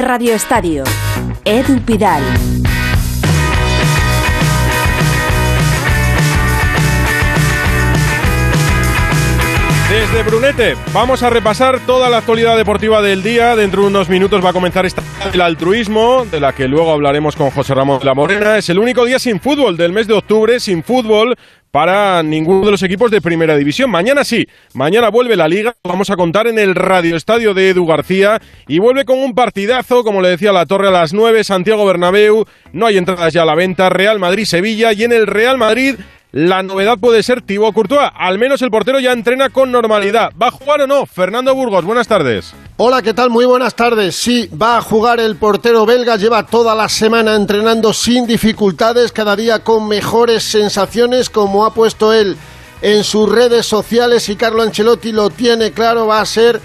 Radio 0.00 0.34
Estadio. 0.34 0.84
Edu 1.44 1.80
Pidal. 1.84 2.22
Desde 9.90 10.22
Brunete 10.22 10.76
vamos 10.94 11.24
a 11.24 11.30
repasar 11.30 11.80
toda 11.84 12.08
la 12.08 12.18
actualidad 12.18 12.56
deportiva 12.56 13.02
del 13.02 13.24
día. 13.24 13.56
Dentro 13.56 13.82
de 13.82 13.88
unos 13.88 14.08
minutos 14.08 14.42
va 14.42 14.50
a 14.50 14.52
comenzar 14.52 14.86
esta 14.86 15.02
el 15.34 15.40
altruismo, 15.40 16.24
de 16.30 16.38
la 16.38 16.52
que 16.52 16.68
luego 16.68 16.92
hablaremos 16.92 17.34
con 17.34 17.50
José 17.50 17.74
Ramón 17.74 17.98
la 18.04 18.14
Morena. 18.14 18.56
Es 18.56 18.68
el 18.68 18.78
único 18.78 19.04
día 19.04 19.18
sin 19.18 19.40
fútbol 19.40 19.76
del 19.76 19.92
mes 19.92 20.06
de 20.06 20.14
octubre, 20.14 20.60
sin 20.60 20.84
fútbol 20.84 21.36
para 21.72 22.22
ninguno 22.22 22.66
de 22.66 22.70
los 22.70 22.84
equipos 22.84 23.10
de 23.10 23.20
primera 23.20 23.56
división. 23.56 23.90
Mañana 23.90 24.22
sí, 24.22 24.46
mañana 24.74 25.08
vuelve 25.08 25.34
la 25.34 25.48
liga, 25.48 25.74
vamos 25.82 26.08
a 26.10 26.16
contar 26.16 26.46
en 26.46 26.60
el 26.60 26.76
Radio 26.76 27.16
Estadio 27.16 27.52
de 27.52 27.70
Edu 27.70 27.84
García 27.84 28.40
y 28.68 28.78
vuelve 28.78 29.04
con 29.04 29.18
un 29.18 29.34
partidazo, 29.34 30.04
como 30.04 30.22
le 30.22 30.28
decía 30.28 30.52
la 30.52 30.66
Torre 30.66 30.86
a 30.86 30.92
las 30.92 31.12
9, 31.12 31.42
Santiago 31.42 31.84
Bernabéu, 31.84 32.44
no 32.72 32.86
hay 32.86 32.96
entradas 32.96 33.32
ya 33.32 33.42
a 33.42 33.46
la 33.46 33.56
venta, 33.56 33.88
Real 33.88 34.20
Madrid-Sevilla 34.20 34.92
y 34.92 35.02
en 35.02 35.12
el 35.12 35.26
Real 35.26 35.58
Madrid 35.58 35.96
la 36.32 36.62
novedad 36.62 36.96
puede 36.98 37.22
ser 37.22 37.42
Thibaut 37.42 37.74
Courtois. 37.74 38.08
Al 38.14 38.38
menos 38.38 38.62
el 38.62 38.70
portero 38.70 39.00
ya 39.00 39.12
entrena 39.12 39.50
con 39.50 39.72
normalidad. 39.72 40.30
¿Va 40.40 40.48
a 40.48 40.50
jugar 40.52 40.82
o 40.82 40.86
no? 40.86 41.04
Fernando 41.06 41.54
Burgos, 41.54 41.84
buenas 41.84 42.06
tardes. 42.06 42.52
Hola, 42.76 43.02
¿qué 43.02 43.12
tal? 43.14 43.30
Muy 43.30 43.46
buenas 43.46 43.74
tardes. 43.74 44.14
Sí, 44.14 44.48
va 44.48 44.76
a 44.76 44.80
jugar 44.80 45.18
el 45.18 45.36
portero 45.36 45.84
belga. 45.86 46.16
Lleva 46.16 46.46
toda 46.46 46.74
la 46.74 46.88
semana 46.88 47.34
entrenando 47.34 47.92
sin 47.92 48.26
dificultades, 48.26 49.10
cada 49.10 49.34
día 49.34 49.64
con 49.64 49.88
mejores 49.88 50.44
sensaciones, 50.44 51.30
como 51.30 51.66
ha 51.66 51.74
puesto 51.74 52.12
él 52.12 52.36
en 52.80 53.02
sus 53.02 53.28
redes 53.28 53.66
sociales. 53.66 54.28
Y 54.28 54.36
Carlo 54.36 54.62
Ancelotti 54.62 55.10
lo 55.10 55.30
tiene 55.30 55.72
claro, 55.72 56.06
va 56.06 56.20
a 56.20 56.26
ser 56.26 56.60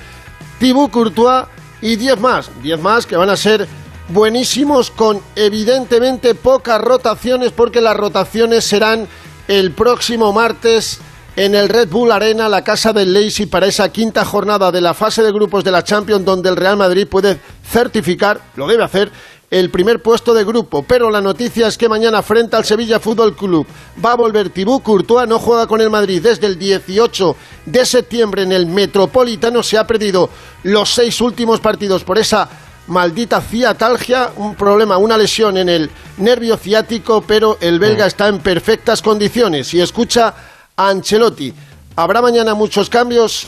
Thibaut 0.60 0.92
Courtois 0.92 1.46
y 1.82 1.96
10 1.96 2.20
más. 2.20 2.52
10 2.62 2.80
más 2.82 3.08
que 3.08 3.18
van 3.18 3.32
a 3.32 3.36
ser 3.36 3.68
buenísimos 4.10 4.92
con 4.92 5.20
evidentemente 5.36 6.36
pocas 6.36 6.80
rotaciones 6.80 7.52
porque 7.52 7.82
las 7.82 7.98
rotaciones 7.98 8.64
serán 8.64 9.08
el 9.48 9.72
próximo 9.72 10.34
martes 10.34 11.00
en 11.36 11.54
el 11.54 11.70
Red 11.70 11.90
Bull 11.90 12.12
Arena, 12.12 12.48
la 12.48 12.64
casa 12.64 12.94
del 12.94 13.14
Leipzig, 13.14 13.50
para 13.50 13.68
esa 13.68 13.90
quinta 13.90 14.24
jornada 14.24 14.72
de 14.72 14.82
la 14.82 14.94
fase 14.94 15.22
de 15.22 15.32
grupos 15.32 15.64
de 15.64 15.72
la 15.72 15.84
Champions, 15.84 16.24
donde 16.24 16.50
el 16.50 16.56
Real 16.56 16.78
Madrid 16.78 17.08
puede 17.08 17.40
certificar, 17.70 18.42
lo 18.56 18.68
debe 18.68 18.84
hacer, 18.84 19.12
el 19.52 19.70
primer 19.70 20.02
puesto 20.02 20.34
de 20.34 20.44
grupo. 20.44 20.84
Pero 20.84 21.10
la 21.12 21.22
noticia 21.22 21.68
es 21.68 21.78
que 21.78 21.90
mañana 21.90 22.24
frente 22.24 22.56
al 22.56 22.66
Sevilla 22.66 23.00
Fútbol 23.00 23.36
Club 23.36 23.68
va 24.04 24.14
a 24.14 24.16
volver 24.16 24.50
Tibú 24.50 24.82
Courtois, 24.82 25.28
no 25.28 25.40
juega 25.40 25.68
con 25.68 25.82
el 25.82 25.90
Madrid 25.90 26.22
desde 26.22 26.48
el 26.48 26.58
18 26.58 27.36
de 27.66 27.86
septiembre 27.86 28.44
en 28.44 28.52
el 28.52 28.66
Metropolitano, 28.66 29.62
se 29.62 29.78
ha 29.78 29.86
perdido 29.86 30.30
los 30.64 30.90
seis 30.90 31.20
últimos 31.22 31.60
partidos 31.60 32.04
por 32.04 32.18
esa 32.18 32.50
maldita 32.88 33.42
ciatalgia, 33.42 34.32
un 34.36 34.56
problema, 34.56 34.98
una 34.98 35.18
lesión 35.18 35.58
en 35.58 35.70
el 35.70 35.90
nervio 36.18 36.58
ciático, 36.58 37.22
pero 37.22 37.58
el 37.62 37.80
belga 37.80 38.06
mm. 38.06 38.08
está 38.08 38.28
en 38.28 38.40
perfectas 38.40 39.02
condiciones. 39.02 39.74
Y 39.74 39.82
escucha 39.82 40.34
a 40.76 40.90
Ancelotti. 40.90 41.54
¿Habrá 41.96 42.22
mañana 42.22 42.54
muchos 42.54 42.90
cambios? 42.90 43.48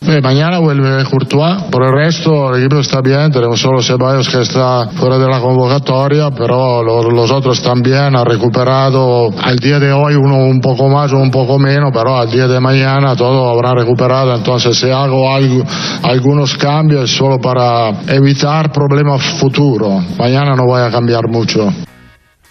Eh, 0.00 0.20
mañana 0.22 0.60
vuelve 0.60 1.04
Courtois, 1.10 1.64
por 1.72 1.82
el 1.82 1.92
resto 1.92 2.54
el 2.54 2.62
equipo 2.62 2.80
está 2.80 3.00
bien, 3.00 3.32
tenemos 3.32 3.58
solo 3.60 3.82
Ceballos 3.82 4.28
que 4.28 4.42
está 4.42 4.88
fuera 4.90 5.18
de 5.18 5.26
la 5.26 5.40
convocatoria, 5.40 6.30
pero 6.30 6.82
los, 6.82 7.30
otros 7.32 7.60
también. 7.60 8.14
Han 8.16 8.24
recuperado 8.24 9.28
al 9.42 9.56
día 9.56 9.80
de 9.80 9.92
hoy 9.92 10.14
uno 10.14 10.36
un 10.36 10.60
poco 10.60 10.88
más 10.88 11.12
o 11.12 11.18
un 11.18 11.32
poco 11.32 11.58
menos, 11.58 11.90
pero 11.92 12.16
al 12.16 12.30
día 12.30 12.46
de 12.46 12.60
mañana 12.60 13.16
todo 13.16 13.50
habrá 13.50 13.74
recuperado, 13.74 14.34
entonces 14.34 14.78
si 14.78 14.88
hago 14.88 15.32
algo, 15.32 15.64
algunos 16.04 16.56
cambios 16.56 17.10
solo 17.10 17.38
para 17.38 17.90
evitar 18.06 18.70
problemas 18.70 19.20
futuros, 19.20 20.04
mañana 20.16 20.54
no 20.54 20.64
voy 20.64 20.80
a 20.80 20.90
cambiar 20.90 21.28
mucho. 21.28 21.68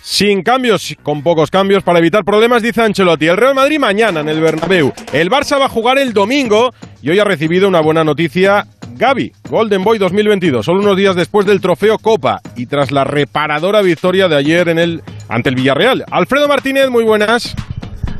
Sin 0.09 0.41
cambios, 0.41 0.95
con 1.03 1.21
pocos 1.21 1.51
cambios 1.51 1.83
para 1.83 1.99
evitar 1.99 2.23
problemas, 2.23 2.63
dice 2.63 2.81
Ancelotti. 2.81 3.27
El 3.27 3.35
Real 3.35 3.53
Madrid 3.53 3.77
mañana 3.77 4.21
en 4.21 4.29
el 4.29 4.39
Bernabéu. 4.39 4.93
El 5.11 5.29
Barça 5.29 5.59
va 5.59 5.65
a 5.65 5.69
jugar 5.69 5.97
el 5.99 6.13
domingo 6.13 6.73
y 7.01 7.09
hoy 7.09 7.19
ha 7.19 7.25
recibido 7.25 7.67
una 7.67 7.81
buena 7.81 8.05
noticia 8.05 8.65
Gaby, 8.95 9.33
Golden 9.49 9.83
Boy 9.83 9.97
2022, 9.97 10.65
solo 10.65 10.79
unos 10.79 10.95
días 10.95 11.13
después 11.13 11.45
del 11.45 11.59
trofeo 11.59 11.99
Copa 11.99 12.39
y 12.55 12.67
tras 12.67 12.93
la 12.93 13.03
reparadora 13.03 13.81
victoria 13.81 14.29
de 14.29 14.37
ayer 14.37 14.69
en 14.69 14.79
el 14.79 15.03
ante 15.27 15.49
el 15.49 15.55
Villarreal. 15.55 16.05
Alfredo 16.09 16.47
Martínez, 16.47 16.89
muy 16.89 17.03
buenas. 17.03 17.53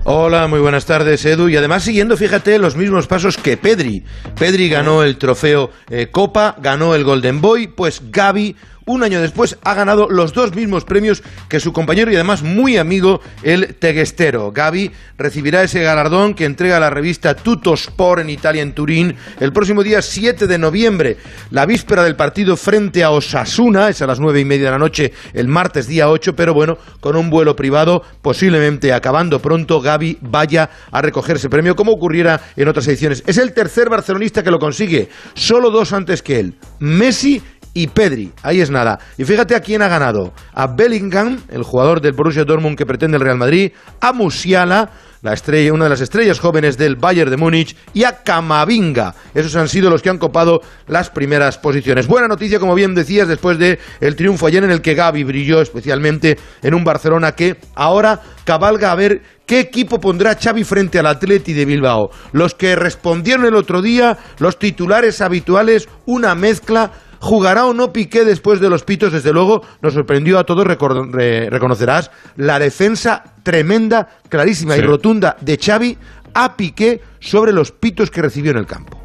Hola, 0.04 0.48
muy 0.48 0.60
buenas 0.60 0.86
tardes, 0.86 1.26
Edu. 1.26 1.48
Y 1.48 1.56
además 1.56 1.84
siguiendo, 1.84 2.18
fíjate, 2.18 2.60
los 2.60 2.76
mismos 2.76 3.08
pasos 3.08 3.38
que 3.38 3.56
Pedri. 3.56 4.04
Pedri 4.38 4.68
ganó 4.68 5.04
el 5.04 5.18
trofeo 5.18 5.72
eh, 5.90 6.10
Copa, 6.12 6.58
ganó 6.62 6.96
el 6.96 7.06
Golden 7.06 7.40
Boy, 7.40 7.68
pues 7.68 8.02
Gaby 8.12 8.58
un 8.88 9.04
año 9.04 9.22
después 9.22 9.58
ha 9.64 9.76
ganado 9.76 10.10
los 10.10 10.34
dos 10.34 10.56
mismos 10.56 10.86
premios 10.86 11.22
que 11.48 11.60
su 11.60 11.72
compañero 11.72 12.12
y 12.12 12.16
además 12.16 12.42
muy 12.42 12.78
amigo, 12.78 13.22
el 13.44 13.76
Teguestero. 13.76 14.52
Gaby 14.52 14.92
recibirá 15.18 15.62
ese 15.62 15.84
galardón 15.84 16.34
que 16.34 16.46
entrega 16.46 16.80
la 16.80 16.90
revista 16.90 17.36
Tutto 17.36 17.74
Sport 17.74 18.22
en 18.22 18.30
Italia, 18.30 18.62
en 18.62 18.74
Turín, 18.74 19.16
el 19.40 19.54
próximo 19.54 19.84
día 19.84 20.02
7 20.02 20.48
de 20.48 20.58
noviembre, 20.58 21.18
la 21.52 21.66
víspera 21.66 22.04
del 22.04 22.16
partido 22.16 22.56
frente 22.58 23.04
a 23.04 23.12
Osasuna, 23.12 23.90
es 23.90 24.02
a 24.02 24.08
las 24.08 24.20
nueve 24.20 24.40
y 24.40 24.46
media 24.46 24.66
de 24.66 24.72
la 24.72 24.80
noche, 24.80 25.14
el 25.34 25.48
martes 25.48 25.88
día 25.88 26.10
8, 26.10 26.36
pero 26.36 26.54
bueno, 26.54 26.78
con 27.00 27.16
un 27.16 27.30
vuelo 27.30 27.56
privado, 27.56 28.04
posiblemente 28.22 28.94
acabando 28.94 29.42
pronto, 29.42 29.82
Gaby 29.82 30.20
vaya 30.22 30.70
a 30.92 31.02
recoger 31.02 31.36
ese 31.36 31.50
premio, 31.50 31.76
como 31.76 31.92
ocurriera 31.92 32.42
en 32.56 32.68
otras 32.70 32.88
ediciones. 32.88 33.24
Es 33.28 33.38
el 33.38 33.54
tercer 33.54 33.90
barcelonista 33.90 34.44
que 34.44 34.52
lo 34.52 34.60
consigue, 34.60 35.10
solo 35.34 35.70
dos 35.72 35.92
antes 35.92 36.22
que 36.22 36.40
él, 36.40 36.54
Messi 36.80 37.42
y 37.78 37.86
Pedri. 37.86 38.32
Ahí 38.42 38.60
es 38.60 38.72
nada. 38.72 38.98
Y 39.20 39.24
fíjate 39.24 39.56
a 39.56 39.60
quién 39.60 39.84
ha 39.84 39.88
ganado. 39.88 40.34
A 40.52 40.66
Bellingham, 40.66 41.40
el 41.50 41.62
jugador 41.62 42.02
del 42.02 42.14
Borussia 42.14 42.44
Dortmund 42.44 42.76
que 42.76 42.88
pretende 42.88 43.18
el 43.18 43.24
Real 43.24 43.38
Madrid, 43.38 43.72
a 44.02 44.14
Musiala, 44.14 44.90
la 45.22 45.34
estrella, 45.34 45.74
una 45.74 45.84
de 45.84 45.92
las 45.92 46.02
estrellas 46.02 46.40
jóvenes 46.40 46.76
del 46.76 46.96
Bayern 46.96 47.30
de 47.30 47.38
Múnich, 47.38 47.76
y 47.94 48.04
a 48.04 48.24
Camavinga. 48.24 49.14
Esos 49.36 49.56
han 49.56 49.68
sido 49.68 49.92
los 49.92 50.02
que 50.02 50.10
han 50.10 50.18
copado 50.18 50.62
las 50.88 51.12
primeras 51.12 51.60
posiciones. 51.60 52.08
Buena 52.08 52.28
noticia, 52.28 52.60
como 52.60 52.74
bien 52.74 52.96
decías, 52.96 53.28
después 53.28 53.60
de 53.60 53.78
el 54.02 54.16
triunfo 54.16 54.48
ayer 54.48 54.64
en 54.64 54.72
el 54.72 54.82
que 54.82 54.96
Gaby 54.96 55.24
brilló 55.24 55.62
especialmente 55.62 56.40
en 56.64 56.74
un 56.74 56.84
Barcelona 56.84 57.34
que 57.34 57.58
ahora 57.76 58.22
cabalga 58.44 58.92
a 58.92 58.96
ver 58.96 59.22
qué 59.46 59.60
equipo 59.60 60.00
pondrá 60.00 60.36
Xavi 60.36 60.64
frente 60.64 60.98
al 60.98 61.06
Atleti 61.06 61.54
de 61.54 61.66
Bilbao. 61.66 62.10
Los 62.32 62.56
que 62.56 62.76
respondieron 62.76 63.46
el 63.46 63.56
otro 63.56 63.84
día, 63.84 64.18
los 64.40 64.58
titulares 64.58 65.22
habituales, 65.22 65.88
una 66.06 66.34
mezcla 66.34 66.92
¿Jugará 67.20 67.66
o 67.66 67.74
no 67.74 67.94
Piqué 67.94 68.26
después 68.26 68.60
de 68.60 68.70
los 68.70 68.84
pitos? 68.84 69.14
Desde 69.14 69.34
luego, 69.34 69.64
nos 69.82 69.94
sorprendió 69.94 70.40
a 70.40 70.46
todos, 70.46 70.66
reconocerás, 70.66 72.12
la 72.36 72.60
defensa 72.60 73.24
tremenda, 73.44 74.10
clarísima 74.30 74.78
y 74.78 74.82
rotunda 74.82 75.38
de 75.42 75.58
Xavi 75.58 75.98
a 76.34 76.56
Piqué 76.56 77.02
sobre 77.20 77.52
los 77.54 77.72
pitos 77.72 78.12
que 78.12 78.22
recibió 78.22 78.52
en 78.52 78.58
el 78.58 78.66
campo. 78.66 78.97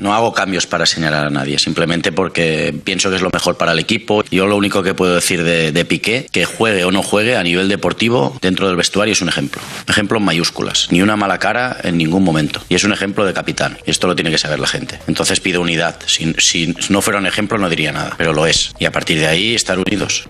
No 0.00 0.14
hago 0.14 0.32
cambios 0.32 0.66
para 0.66 0.86
señalar 0.86 1.26
a 1.26 1.30
nadie, 1.30 1.58
simplemente 1.58 2.10
porque 2.10 2.74
pienso 2.84 3.10
que 3.10 3.16
es 3.16 3.22
lo 3.22 3.28
mejor 3.30 3.58
para 3.58 3.72
el 3.72 3.78
equipo. 3.78 4.24
Yo 4.30 4.46
lo 4.46 4.56
único 4.56 4.82
que 4.82 4.94
puedo 4.94 5.14
decir 5.14 5.44
de, 5.44 5.84
Piqué, 5.84 6.26
que 6.32 6.46
juegue 6.46 6.84
o 6.84 6.90
no 6.90 7.02
juegue 7.02 7.36
a 7.36 7.42
nivel 7.42 7.68
deportivo 7.68 8.34
dentro 8.40 8.66
del 8.66 8.76
vestuario 8.76 9.12
es 9.12 9.20
un 9.20 9.28
ejemplo. 9.28 9.60
Ejemplo 9.86 10.16
en 10.16 10.24
mayúsculas. 10.24 10.88
Ni 10.90 11.02
una 11.02 11.16
mala 11.16 11.38
cara 11.38 11.76
en 11.82 11.98
ningún 11.98 12.24
momento. 12.24 12.62
Y 12.70 12.76
es 12.76 12.84
un 12.84 12.92
ejemplo 12.92 13.26
de 13.26 13.34
capitán. 13.34 13.76
Y 13.84 13.90
esto 13.90 14.06
lo 14.06 14.16
tiene 14.16 14.30
que 14.30 14.38
saber 14.38 14.58
la 14.58 14.68
gente. 14.68 14.98
Entonces 15.06 15.38
pido 15.40 15.60
unidad. 15.60 15.96
Si, 16.06 16.32
si 16.38 16.74
no 16.88 17.02
fuera 17.02 17.18
un 17.18 17.26
ejemplo 17.26 17.58
no 17.58 17.68
diría 17.68 17.92
nada, 17.92 18.14
pero 18.16 18.32
lo 18.32 18.46
es. 18.46 18.72
Y 18.78 18.86
a 18.86 18.92
partir 18.92 19.18
de 19.18 19.26
ahí 19.26 19.54
estar 19.54 19.78
unidos. 19.78 20.24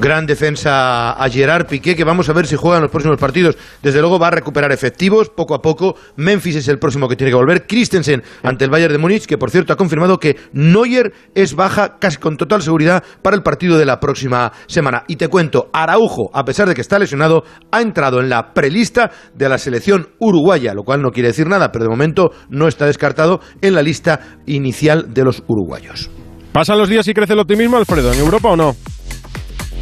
Gran 0.00 0.26
defensa 0.26 1.10
a 1.10 1.28
Gerard 1.28 1.66
Piqué, 1.66 1.96
que 1.96 2.04
vamos 2.04 2.28
a 2.28 2.32
ver 2.32 2.46
si 2.46 2.54
juega 2.54 2.76
en 2.76 2.82
los 2.82 2.90
próximos 2.92 3.18
partidos. 3.18 3.58
Desde 3.82 3.98
luego 3.98 4.16
va 4.16 4.28
a 4.28 4.30
recuperar 4.30 4.70
efectivos 4.70 5.28
poco 5.28 5.56
a 5.56 5.60
poco. 5.60 5.96
Memphis 6.14 6.54
es 6.54 6.68
el 6.68 6.78
próximo 6.78 7.08
que 7.08 7.16
tiene 7.16 7.32
que 7.32 7.36
volver. 7.36 7.66
Christensen 7.66 8.22
ante 8.44 8.64
el 8.64 8.70
Bayern 8.70 8.92
de 8.92 8.98
Múnich, 8.98 9.26
que 9.26 9.36
por 9.36 9.50
cierto 9.50 9.72
ha 9.72 9.76
confirmado 9.76 10.18
que 10.18 10.36
Neuer 10.52 11.12
es 11.34 11.54
baja 11.56 11.98
casi 11.98 12.18
con 12.18 12.36
total 12.36 12.62
seguridad 12.62 13.02
para 13.22 13.34
el 13.34 13.42
partido 13.42 13.76
de 13.76 13.86
la 13.86 13.98
próxima 13.98 14.52
semana. 14.68 15.02
Y 15.08 15.16
te 15.16 15.26
cuento, 15.26 15.68
Araujo, 15.72 16.30
a 16.32 16.44
pesar 16.44 16.68
de 16.68 16.76
que 16.76 16.80
está 16.80 17.00
lesionado, 17.00 17.42
ha 17.72 17.80
entrado 17.80 18.20
en 18.20 18.28
la 18.28 18.54
prelista 18.54 19.10
de 19.34 19.48
la 19.48 19.58
selección 19.58 20.10
uruguaya, 20.20 20.74
lo 20.74 20.84
cual 20.84 21.02
no 21.02 21.10
quiere 21.10 21.30
decir 21.30 21.48
nada, 21.48 21.72
pero 21.72 21.86
de 21.86 21.90
momento 21.90 22.30
no 22.50 22.68
está 22.68 22.86
descartado 22.86 23.40
en 23.62 23.74
la 23.74 23.82
lista 23.82 24.20
inicial 24.46 25.12
de 25.12 25.24
los 25.24 25.42
uruguayos. 25.48 26.08
¿Pasan 26.52 26.78
los 26.78 26.88
días 26.88 27.08
y 27.08 27.14
crece 27.14 27.32
el 27.32 27.40
optimismo, 27.40 27.78
Alfredo, 27.78 28.12
en 28.12 28.20
Europa 28.20 28.50
o 28.50 28.56
no? 28.56 28.76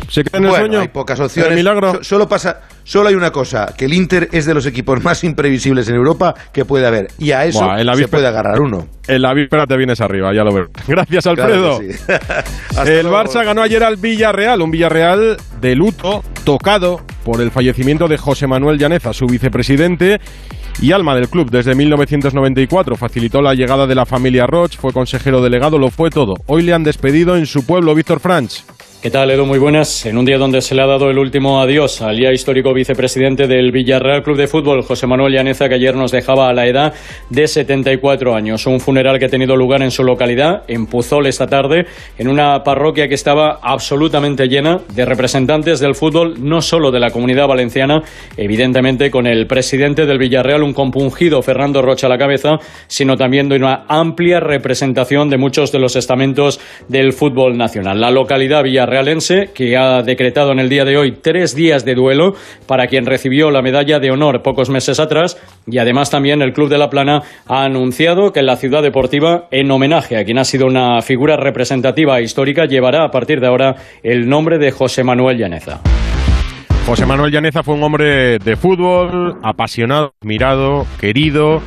¿Se 0.08 0.22
queda 0.22 0.38
en 0.38 0.44
el 0.44 0.50
sueño? 0.52 0.80
Hay 0.80 0.88
pocas 0.88 1.18
opciones. 1.20 1.54
milagro? 1.54 2.02
solo 2.02 2.28
pasa, 2.28 2.60
solo 2.84 3.08
hay 3.08 3.14
una 3.14 3.30
cosa, 3.30 3.74
que 3.76 3.86
el 3.86 3.94
Inter 3.94 4.28
es 4.32 4.46
de 4.46 4.54
los 4.54 4.66
equipos 4.66 5.02
más 5.02 5.24
imprevisibles 5.24 5.88
en 5.88 5.96
Europa 5.96 6.34
que 6.52 6.64
puede 6.64 6.86
haber. 6.86 7.08
Y 7.18 7.32
a 7.32 7.44
eso 7.44 7.66
se 7.96 8.08
puede 8.08 8.26
agarrar 8.26 8.60
uno. 8.60 8.86
En 9.08 9.22
la 9.22 9.34
víspera 9.34 9.66
te 9.66 9.76
vienes 9.76 10.00
arriba, 10.00 10.34
ya 10.34 10.42
lo 10.42 10.52
veo. 10.52 10.66
Gracias, 10.88 11.26
Alfredo. 11.26 11.80
el 12.86 13.06
Barça 13.06 13.44
ganó 13.44 13.62
ayer 13.62 13.82
al 13.82 13.96
Villarreal, 13.96 14.62
un 14.62 14.70
Villarreal 14.70 15.36
de 15.60 15.74
luto, 15.74 16.24
tocado 16.44 17.00
por 17.24 17.40
el 17.40 17.50
fallecimiento 17.50 18.08
de 18.08 18.18
José 18.18 18.46
Manuel 18.46 18.78
Llaneza, 18.78 19.12
su 19.12 19.26
vicepresidente 19.26 20.20
y 20.80 20.92
alma 20.92 21.14
del 21.14 21.28
club 21.28 21.50
desde 21.50 21.74
1994. 21.74 22.96
Facilitó 22.96 23.40
la 23.42 23.54
llegada 23.54 23.86
de 23.86 23.94
la 23.94 24.06
familia 24.06 24.46
Roch, 24.46 24.76
fue 24.76 24.92
consejero 24.92 25.40
delegado, 25.40 25.78
lo 25.78 25.90
fue 25.90 26.10
todo. 26.10 26.34
Hoy 26.46 26.62
le 26.62 26.74
han 26.74 26.84
despedido 26.84 27.36
en 27.36 27.46
su 27.46 27.64
pueblo, 27.64 27.94
Víctor 27.94 28.20
Franch. 28.20 28.64
¿Qué 29.02 29.10
tal, 29.10 29.30
Edu? 29.30 29.44
Muy 29.44 29.58
buenas. 29.58 30.06
En 30.06 30.16
un 30.16 30.24
día 30.24 30.38
donde 30.38 30.62
se 30.62 30.74
le 30.74 30.80
ha 30.80 30.86
dado 30.86 31.10
el 31.10 31.18
último 31.18 31.60
adiós 31.60 32.00
al 32.00 32.18
ya 32.18 32.32
histórico 32.32 32.72
vicepresidente 32.72 33.46
del 33.46 33.70
Villarreal 33.70 34.22
Club 34.22 34.38
de 34.38 34.48
Fútbol, 34.48 34.82
José 34.82 35.06
Manuel 35.06 35.34
Llaneza, 35.34 35.68
que 35.68 35.74
ayer 35.74 35.94
nos 35.94 36.10
dejaba 36.10 36.48
a 36.48 36.54
la 36.54 36.66
edad 36.66 36.94
de 37.28 37.46
74 37.46 38.34
años. 38.34 38.66
Un 38.66 38.80
funeral 38.80 39.18
que 39.18 39.26
ha 39.26 39.28
tenido 39.28 39.54
lugar 39.54 39.82
en 39.82 39.90
su 39.90 40.02
localidad, 40.02 40.64
en 40.66 40.86
Puzol, 40.86 41.26
esta 41.26 41.46
tarde, 41.46 41.86
en 42.16 42.26
una 42.26 42.64
parroquia 42.64 43.06
que 43.06 43.14
estaba 43.14 43.60
absolutamente 43.62 44.48
llena 44.48 44.80
de 44.94 45.04
representantes 45.04 45.78
del 45.78 45.94
fútbol, 45.94 46.34
no 46.40 46.62
solo 46.62 46.90
de 46.90 46.98
la 46.98 47.10
comunidad 47.10 47.46
valenciana, 47.46 48.02
evidentemente 48.38 49.10
con 49.10 49.26
el 49.26 49.46
presidente 49.46 50.06
del 50.06 50.18
Villarreal, 50.18 50.62
un 50.62 50.72
compungido 50.72 51.42
Fernando 51.42 51.82
Rocha 51.82 52.06
a 52.06 52.10
la 52.10 52.18
cabeza, 52.18 52.58
sino 52.88 53.16
también 53.16 53.50
de 53.50 53.56
una 53.56 53.84
amplia 53.88 54.40
representación 54.40 55.28
de 55.28 55.36
muchos 55.36 55.70
de 55.70 55.80
los 55.80 55.96
estamentos 55.96 56.58
del 56.88 57.12
fútbol 57.12 57.58
nacional. 57.58 58.00
La 58.00 58.10
localidad 58.10 58.64
Villarreal 58.64 58.85
realense, 58.86 59.50
que 59.54 59.76
ha 59.76 60.02
decretado 60.02 60.52
en 60.52 60.58
el 60.58 60.68
día 60.68 60.84
de 60.84 60.96
hoy 60.96 61.12
tres 61.20 61.54
días 61.54 61.84
de 61.84 61.94
duelo 61.94 62.34
para 62.66 62.86
quien 62.86 63.06
recibió 63.06 63.50
la 63.50 63.62
medalla 63.62 63.98
de 63.98 64.10
honor 64.10 64.42
pocos 64.42 64.70
meses 64.70 65.00
atrás. 65.00 65.36
Y 65.66 65.78
además 65.78 66.10
también 66.10 66.42
el 66.42 66.52
Club 66.52 66.68
de 66.68 66.78
la 66.78 66.90
Plana 66.90 67.22
ha 67.46 67.64
anunciado 67.64 68.32
que 68.32 68.42
la 68.42 68.56
ciudad 68.56 68.82
deportiva, 68.82 69.48
en 69.50 69.70
homenaje 69.70 70.16
a 70.16 70.24
quien 70.24 70.38
ha 70.38 70.44
sido 70.44 70.66
una 70.66 71.02
figura 71.02 71.36
representativa 71.36 72.18
e 72.18 72.22
histórica, 72.22 72.66
llevará 72.66 73.04
a 73.04 73.10
partir 73.10 73.40
de 73.40 73.46
ahora 73.46 73.76
el 74.02 74.28
nombre 74.28 74.58
de 74.58 74.70
José 74.70 75.04
Manuel 75.04 75.38
Llaneza. 75.38 75.80
José 76.86 77.04
Manuel 77.04 77.32
Llaneza 77.32 77.62
fue 77.64 77.74
un 77.74 77.82
hombre 77.82 78.38
de 78.38 78.56
fútbol, 78.56 79.38
apasionado, 79.42 80.14
mirado, 80.22 80.86
querido 81.00 81.60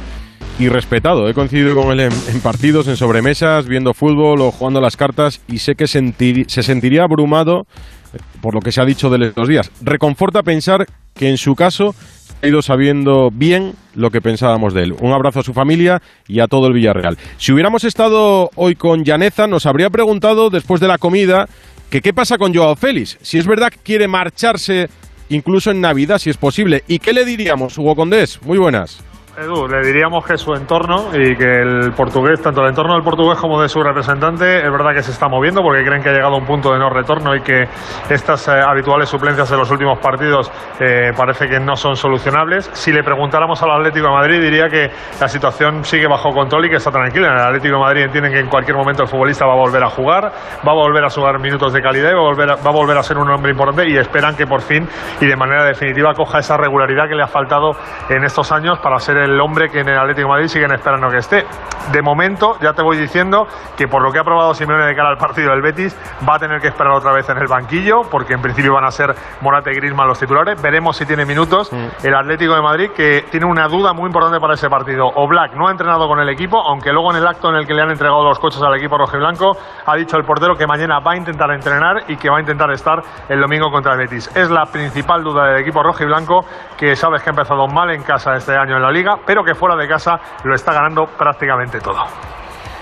y 0.60 0.68
respetado. 0.68 1.28
He 1.30 1.34
coincidido 1.34 1.74
con 1.74 1.92
él 1.92 2.02
en, 2.02 2.42
partidos, 2.42 2.88
en 2.88 2.98
sobremesas, 2.98 3.66
viendo 3.66 3.94
fútbol 3.94 4.42
o 4.42 4.52
jugando 4.52 4.82
las 4.82 4.98
cartas 4.98 5.42
y 5.48 5.60
sé 5.60 5.76
que 5.76 5.88
se 5.88 6.64
sentiría 6.64 7.04
abrumado 7.04 7.66
eh, 8.14 8.18
por 8.42 8.54
lo 8.54 8.60
que 8.60 8.72
se 8.72 8.82
ha 8.82 8.86
dicho 8.86 9.10
de 9.10 9.28
estos 9.28 9.48
días. 9.48 9.72
Reconforta 9.82 10.44
pensar 10.44 10.86
que 11.16 11.30
en 11.30 11.38
su 11.38 11.56
caso 11.56 11.96
ha 12.42 12.48
ido 12.48 12.62
sabiendo 12.62 13.30
bien 13.32 13.74
lo 13.96 14.12
que 14.12 14.22
pensábamos 14.22 14.74
de 14.74 14.84
él. 14.84 14.96
Un 15.00 15.14
abrazo 15.14 15.40
a 15.40 15.44
su 15.44 15.54
familia 15.54 16.02
y 16.28 16.42
a 16.42 16.48
todo 16.48 16.68
el 16.68 16.74
Villarreal. 16.74 17.18
Si 17.38 17.54
hubiéramos 17.54 17.86
estado 17.86 18.50
hoy 18.56 18.76
con 18.76 19.04
Llaneza, 19.04 19.48
nos 19.48 19.66
habría 19.66 19.90
preguntado 19.90 20.50
después 20.50 20.82
de 20.82 20.88
la 20.88 20.98
comida 20.98 21.48
que 21.90 22.02
qué 22.02 22.14
pasa 22.14 22.38
con 22.38 22.54
Joao 22.54 22.76
Félix. 22.76 23.18
Si 23.22 23.38
es 23.38 23.48
verdad 23.48 23.72
que 23.72 23.80
quiere 23.80 24.08
marcharse 24.08 24.90
incluso 25.30 25.72
en 25.72 25.80
Navidad, 25.80 26.18
si 26.18 26.30
es 26.30 26.38
posible. 26.38 26.84
¿Y 26.88 27.00
qué 27.00 27.14
le 27.14 27.24
diríamos, 27.24 27.78
Hugo 27.78 27.96
Condés? 27.96 28.42
Muy 28.44 28.58
buenas. 28.58 29.00
Edu, 29.40 29.68
le 29.70 29.82
diríamos 29.82 30.26
que 30.26 30.38
su 30.38 30.54
entorno 30.54 31.12
y 31.14 31.34
que 31.38 31.62
el 31.62 31.94
portugués, 31.94 32.42
tanto 32.42 32.62
el 32.62 32.70
entorno 32.70 32.96
del 32.96 33.04
portugués 33.04 33.40
como 33.40 33.62
de 33.62 33.70
su 33.70 33.82
representante, 33.82 34.58
es 34.58 34.70
verdad 34.70 34.94
que 34.94 35.02
se 35.02 35.12
está 35.12 35.30
moviendo 35.30 35.62
porque 35.62 35.82
creen 35.86 36.04
que 36.04 36.10
ha 36.10 36.12
llegado 36.12 36.34
a 36.34 36.38
un 36.38 36.46
punto 36.46 36.74
de 36.74 36.80
no 36.80 36.90
retorno 36.90 37.34
y 37.34 37.42
que 37.42 37.64
estas 38.10 38.50
eh, 38.50 38.60
habituales 38.60 39.08
suplencias 39.08 39.50
de 39.50 39.56
los 39.56 39.72
últimos 39.72 39.98
partidos 40.00 40.52
eh, 40.82 41.14
parece 41.16 41.48
que 41.48 41.58
no 41.58 41.78
son 41.78 41.96
solucionables. 41.96 42.70
Si 42.74 42.92
le 42.92 43.02
preguntáramos 43.02 43.64
al 43.64 43.72
Atlético 43.72 44.08
de 44.08 44.14
Madrid, 44.14 44.42
diría 44.42 44.68
que 44.68 44.92
la 45.22 45.28
situación 45.30 45.86
sigue 45.86 46.08
bajo 46.08 46.32
control 46.32 46.66
y 46.66 46.70
que 46.72 46.76
está 46.76 46.92
tranquila. 46.92 47.28
En 47.30 47.34
el 47.36 47.46
Atlético 47.46 47.76
de 47.76 47.82
Madrid 47.82 48.04
entienden 48.04 48.34
que 48.34 48.40
en 48.40 48.50
cualquier 48.50 48.76
momento 48.76 49.04
el 49.04 49.08
futbolista 49.08 49.46
va 49.46 49.54
a 49.54 49.58
volver 49.58 49.84
a 49.84 49.90
jugar, 49.90 50.34
va 50.68 50.72
a 50.72 50.76
volver 50.76 51.06
a 51.06 51.10
sumar 51.10 51.40
minutos 51.40 51.72
de 51.72 51.82
calidad 51.82 52.12
y 52.12 52.14
va 52.14 52.20
a 52.20 52.30
volver 52.30 52.52
a, 52.52 52.56
va 52.56 52.72
a, 52.72 52.74
volver 52.74 52.98
a 52.98 53.04
ser 53.04 53.18
un 53.18 53.30
hombre 53.30 53.52
importante 53.52 53.90
y 53.90 53.96
esperan 53.96 54.36
que 54.36 54.46
por 54.46 54.60
fin 54.60 54.86
y 55.22 55.26
de 55.26 55.36
manera 55.38 55.64
definitiva 55.64 56.14
coja 56.14 56.40
esa 56.40 56.58
regularidad 56.58 57.08
que 57.08 57.16
le 57.16 57.24
ha 57.24 57.28
faltado 57.28 57.72
en 58.10 58.26
estos 58.26 58.52
años 58.52 58.80
para 58.80 59.00
ser 59.00 59.16
el 59.16 59.29
el 59.30 59.40
hombre 59.40 59.70
que 59.70 59.80
en 59.80 59.90
el 59.90 59.98
Atlético 59.98 60.28
de 60.28 60.34
Madrid 60.34 60.48
siguen 60.48 60.72
esperando 60.74 61.10
que 61.10 61.18
esté. 61.18 61.46
De 61.92 62.02
momento, 62.02 62.58
ya 62.62 62.74
te 62.74 62.84
voy 62.84 62.98
diciendo 62.98 63.48
que 63.76 63.88
por 63.88 64.04
lo 64.04 64.12
que 64.12 64.20
ha 64.20 64.24
probado 64.24 64.54
Simeone 64.54 64.86
de 64.86 64.96
cara 64.96 65.10
al 65.10 65.18
partido 65.18 65.52
del 65.52 65.62
Betis, 65.62 65.98
va 66.28 66.36
a 66.36 66.40
tener 66.40 66.62
que 66.62 66.68
esperar 66.68 66.94
otra 66.94 67.12
vez 67.12 67.28
en 67.30 67.38
el 67.38 67.48
banquillo, 67.48 68.02
porque 68.12 68.34
en 68.34 68.42
principio 68.42 68.74
van 68.74 68.86
a 68.86 68.92
ser 68.92 69.16
Morata 69.42 69.72
y 69.72 69.76
Griezmann 69.76 70.08
los 70.08 70.20
titulares. 70.20 70.62
Veremos 70.62 70.98
si 70.98 71.06
tiene 71.06 71.26
minutos 71.26 71.72
el 72.04 72.16
Atlético 72.16 72.54
de 72.54 72.62
Madrid, 72.62 72.92
que 72.96 73.26
tiene 73.32 73.46
una 73.46 73.68
duda 73.68 73.94
muy 73.94 74.08
importante 74.08 74.40
para 74.40 74.54
ese 74.54 74.70
partido. 74.70 75.08
O 75.16 75.28
Black 75.28 75.54
no 75.56 75.68
ha 75.68 75.72
entrenado 75.72 76.08
con 76.08 76.20
el 76.20 76.30
equipo, 76.30 76.60
aunque 76.62 76.92
luego 76.92 77.12
en 77.12 77.18
el 77.18 77.28
acto 77.28 77.50
en 77.50 77.56
el 77.56 77.66
que 77.66 77.74
le 77.74 77.82
han 77.82 77.90
entregado 77.90 78.24
los 78.24 78.38
coches 78.40 78.62
al 78.62 78.76
equipo 78.76 78.98
rojiblanco, 78.98 79.58
ha 79.86 79.96
dicho 79.96 80.18
el 80.18 80.24
portero 80.24 80.56
que 80.56 80.68
mañana 80.68 81.00
va 81.00 81.14
a 81.14 81.18
intentar 81.18 81.50
entrenar 81.52 82.04
y 82.08 82.18
que 82.18 82.30
va 82.30 82.38
a 82.38 82.40
intentar 82.40 82.70
estar 82.72 83.02
el 83.28 83.40
domingo 83.40 83.72
contra 83.72 83.94
el 83.94 84.00
Betis. 84.00 84.30
Es 84.36 84.52
la 84.52 84.66
principal 84.66 85.24
duda 85.24 85.46
del 85.46 85.62
equipo 85.62 85.82
rojiblanco, 85.82 86.46
que 86.78 86.96
sabes 86.96 87.24
que 87.24 87.30
ha 87.30 87.34
empezado 87.34 87.68
mal 87.68 87.90
en 87.92 88.04
casa 88.04 88.36
este 88.36 88.56
año 88.56 88.76
en 88.76 88.84
la 88.84 88.92
liga, 88.92 89.09
pero 89.18 89.44
que 89.44 89.56
fuera 89.56 89.76
de 89.76 89.88
casa 89.88 90.20
lo 90.44 90.54
está 90.54 90.74
ganando 90.74 91.06
prácticamente 91.06 91.80
todo. 91.80 92.04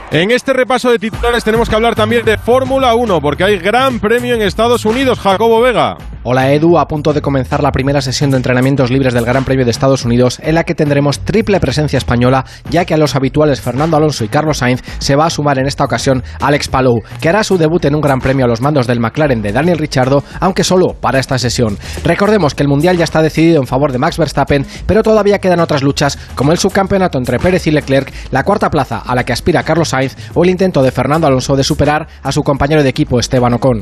En 0.10 0.32
este 0.32 0.54
repaso 0.54 0.90
de 0.90 1.00
titulares 1.00 1.44
tenemos 1.44 1.68
que 1.68 1.76
hablar 1.76 1.94
también 1.94 2.24
de 2.24 2.38
Fórmula 2.38 2.96
1, 2.96 3.20
porque 3.20 3.44
hay 3.44 3.58
gran 3.58 4.00
premio 4.00 4.36
en 4.36 4.42
Estados 4.42 4.86
Unidos, 4.86 5.20
Jacobo 5.20 5.60
Vega. 5.60 5.98
Hola 6.24 6.52
Edu, 6.54 6.78
a 6.78 6.88
punto 6.88 7.14
de 7.14 7.22
comenzar 7.22 7.62
la 7.62 7.72
primera 7.72 8.02
sesión 8.02 8.32
de 8.32 8.38
entrenamientos 8.38 8.90
libres 8.90 9.14
del 9.14 9.26
Gran 9.26 9.46
Premio 9.46 9.64
de 9.64 9.72
Estados 9.72 10.04
Unidos, 10.06 10.40
en 10.44 10.56
la 10.56 10.64
que 10.64 10.76
tendremos 10.76 11.20
triple 11.20 11.60
presencia 11.60 11.98
española, 11.98 12.46
ya 12.70 12.84
que 12.84 12.94
a 12.94 12.98
los 12.98 13.16
habituales 13.16 13.62
Fernando 13.62 13.96
Alonso 13.96 14.26
y 14.26 14.28
Carlos 14.28 14.58
Sainz 14.58 14.82
se 15.00 15.16
va 15.16 15.26
a 15.26 15.30
sumar 15.30 15.60
en 15.60 15.68
esta 15.68 15.86
ocasión 15.86 16.24
Alex 16.42 16.68
Palou, 16.70 17.02
que 17.22 17.30
hará 17.30 17.44
su 17.44 17.58
debut 17.58 17.84
en 17.86 17.96
un 17.96 18.02
Gran 18.02 18.20
Premio 18.20 18.46
a 18.46 18.48
los 18.48 18.62
mandos 18.62 18.88
del 18.88 19.00
McLaren 19.00 19.42
de 19.42 19.54
Daniel 19.54 19.78
Ricciardo, 19.78 20.24
aunque 20.40 20.66
solo 20.66 20.96
para 21.00 21.20
esta 21.20 21.38
sesión. 21.38 21.78
Recordemos 22.04 22.56
que 22.56 22.64
el 22.64 22.70
Mundial 22.70 22.98
ya 22.98 23.06
está 23.06 23.22
decidido 23.22 23.62
en 23.62 23.68
favor 23.68 23.94
de 23.94 24.00
Max 24.00 24.18
Verstappen, 24.18 24.66
pero 24.86 25.04
todavía 25.04 25.40
quedan 25.40 25.62
otras 25.62 25.84
luchas, 25.84 26.18
como 26.36 26.52
el 26.52 26.58
subcampeonato 26.58 27.18
entre 27.18 27.40
Pérez 27.40 27.68
y 27.68 27.72
Leclerc, 27.72 28.14
la 28.32 28.44
cuarta 28.44 28.70
plaza 28.70 29.02
a 29.06 29.16
la 29.16 29.24
que 29.24 29.34
aspira 29.34 29.64
Carlos 29.64 29.90
Sainz 29.90 29.97
o 30.34 30.44
el 30.44 30.50
intento 30.50 30.84
de 30.84 30.92
Fernando 30.92 31.28
Alonso 31.28 31.56
de 31.56 31.64
superar 31.64 32.08
a 32.24 32.32
su 32.32 32.44
compañero 32.44 32.84
de 32.84 32.90
equipo 32.90 33.20
Esteban 33.20 33.54
Ocon. 33.54 33.80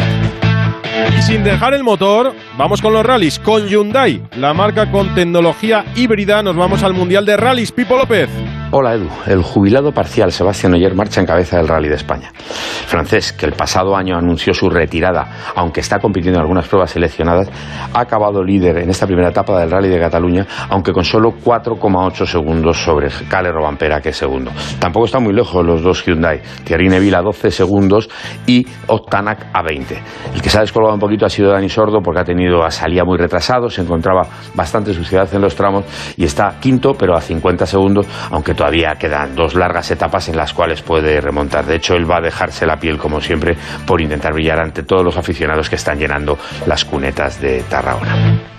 Y 1.18 1.22
sin 1.22 1.44
dejar 1.44 1.74
el 1.74 1.84
motor, 1.84 2.34
vamos 2.58 2.82
con 2.82 2.94
los 2.94 3.06
rallies. 3.06 3.40
Con 3.40 3.68
Hyundai, 3.68 4.24
la 4.38 4.54
marca 4.54 4.92
con 4.92 5.14
tecnología 5.14 5.86
híbrida, 5.96 6.42
nos 6.42 6.56
vamos 6.56 6.84
al 6.84 6.94
Mundial 6.94 7.26
de 7.26 7.38
Rallys. 7.38 7.72
Pipo 7.72 7.96
López. 7.96 8.30
Hola 8.72 8.96
Edu, 8.96 9.08
el 9.28 9.44
jubilado 9.44 9.92
parcial 9.92 10.32
Sebastián 10.32 10.74
Oyer 10.74 10.96
marcha 10.96 11.22
en 11.22 11.28
cabeza 11.28 11.58
del 11.58 11.68
Rally 11.68 11.88
de 11.88 11.96
España. 11.96 12.32
Francés, 12.36 13.32
que 13.32 13.46
el 13.46 13.54
pasado 13.54 13.96
año 13.96 14.18
anunció 14.18 14.54
su 14.54 14.70
retirada, 14.70 15.54
aunque 15.56 15.82
está 15.82 16.00
compitiendo 16.00 16.40
en 16.40 16.42
algunas 16.42 16.68
pruebas 16.68 16.92
seleccionadas, 16.92 17.48
ha 17.94 18.00
acabado 18.00 18.44
líder 18.44 18.80
en 18.80 18.90
esta 18.90 19.06
primera 19.06 19.30
etapa 19.30 19.60
del 19.60 19.70
Rally 19.70 19.90
de 19.90 20.00
Cataluña, 20.00 20.48
aunque 20.70 20.92
con 20.92 21.04
solo 21.04 21.36
4,8 21.44 22.26
segundos 22.26 22.78
sobre 22.78 23.10
Cale 23.30 23.52
Robampera, 23.52 24.02
que 24.02 24.10
es 24.10 24.18
segundo. 24.18 24.52
Tampoco 24.80 25.06
están 25.06 25.24
muy 25.24 25.34
lejos 25.34 25.64
los 25.64 25.84
dos 25.84 26.04
Hyundai, 26.04 26.42
Thierry 26.64 26.90
Neville 26.90 27.18
a 27.18 27.22
12 27.22 27.52
segundos 27.52 28.10
y 28.48 28.66
Octanac 28.88 29.48
a 29.54 29.62
20. 29.62 30.02
El 30.34 30.42
que 30.42 30.50
se 30.50 30.58
ha 30.58 30.62
descolgado 30.62 30.96
un 30.96 31.00
poquito 31.00 31.26
ha 31.26 31.30
sido 31.30 31.52
Dani 31.52 31.70
Sordo 31.70 32.02
porque 32.02 32.22
ha 32.22 32.26
tenido 32.26 32.64
a 32.64 32.72
salida 32.72 33.04
muy 33.06 33.18
retrasado, 33.18 33.70
se 33.70 33.82
encontraba 33.82 34.24
bastante 34.56 34.92
suciedad 34.94 35.32
en 35.34 35.42
los 35.42 35.56
tramos 35.56 35.86
y 36.18 36.26
está 36.26 36.58
quinto, 36.60 36.94
pero 36.94 37.16
a 37.16 37.22
50 37.22 37.66
segundos, 37.68 38.08
aunque 38.32 38.55
todavía 38.56 38.96
quedan 38.96 39.36
dos 39.36 39.56
largas 39.56 39.92
etapas 39.92 40.30
en 40.30 40.38
las 40.38 40.54
cuales 40.54 40.82
puede 40.82 41.22
remontar. 41.22 41.66
De 41.66 41.76
hecho, 41.76 41.96
él 41.96 42.10
va 42.10 42.18
a 42.18 42.22
dejarse 42.22 42.66
la 42.66 42.78
piel, 42.78 42.98
como 42.98 43.22
siempre, 43.22 43.56
por 43.86 44.02
intentar 44.02 44.34
brillar 44.34 44.60
ante 44.60 44.84
todos 44.84 45.04
los 45.04 45.18
aficionados 45.18 45.70
que 45.70 45.76
están 45.76 46.00
llenando 46.00 46.38
las 46.66 46.86
cunetas 46.86 47.40
de 47.42 47.64
Tarragona. 47.64 48.55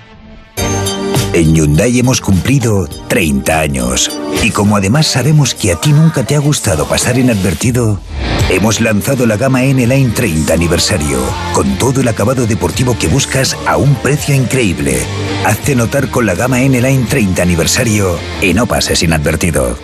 En 1.37 1.55
Hyundai 1.55 1.99
hemos 1.99 2.23
cumplido 2.23 2.89
30 3.09 3.61
años. 3.61 4.11
Y 4.43 4.51
como 4.53 4.79
además 4.79 5.07
sabemos 5.07 5.55
que 5.55 5.71
a 5.71 5.77
ti 5.79 5.93
nunca 5.93 6.25
te 6.25 6.35
ha 6.35 6.39
gustado 6.39 6.87
pasar 6.89 7.19
inadvertido, 7.19 8.01
hemos 8.49 8.81
lanzado 8.81 9.27
la 9.27 9.37
gama 9.37 9.63
N-Line 9.63 10.13
30 10.15 10.55
aniversario, 10.55 11.19
con 11.53 11.77
todo 11.77 12.01
el 12.01 12.09
acabado 12.09 12.47
deportivo 12.47 12.97
que 12.99 13.09
buscas 13.09 13.55
a 13.67 13.77
un 13.77 13.97
precio 13.97 14.35
increíble. 14.35 14.97
Hazte 15.45 15.77
notar 15.77 16.11
con 16.11 16.25
la 16.25 16.35
gama 16.35 16.63
N-Line 16.63 17.05
30 17.05 17.43
aniversario 17.43 18.17
y 18.41 18.55
no 18.55 18.65
pases 18.65 19.03
inadvertido. 19.03 19.77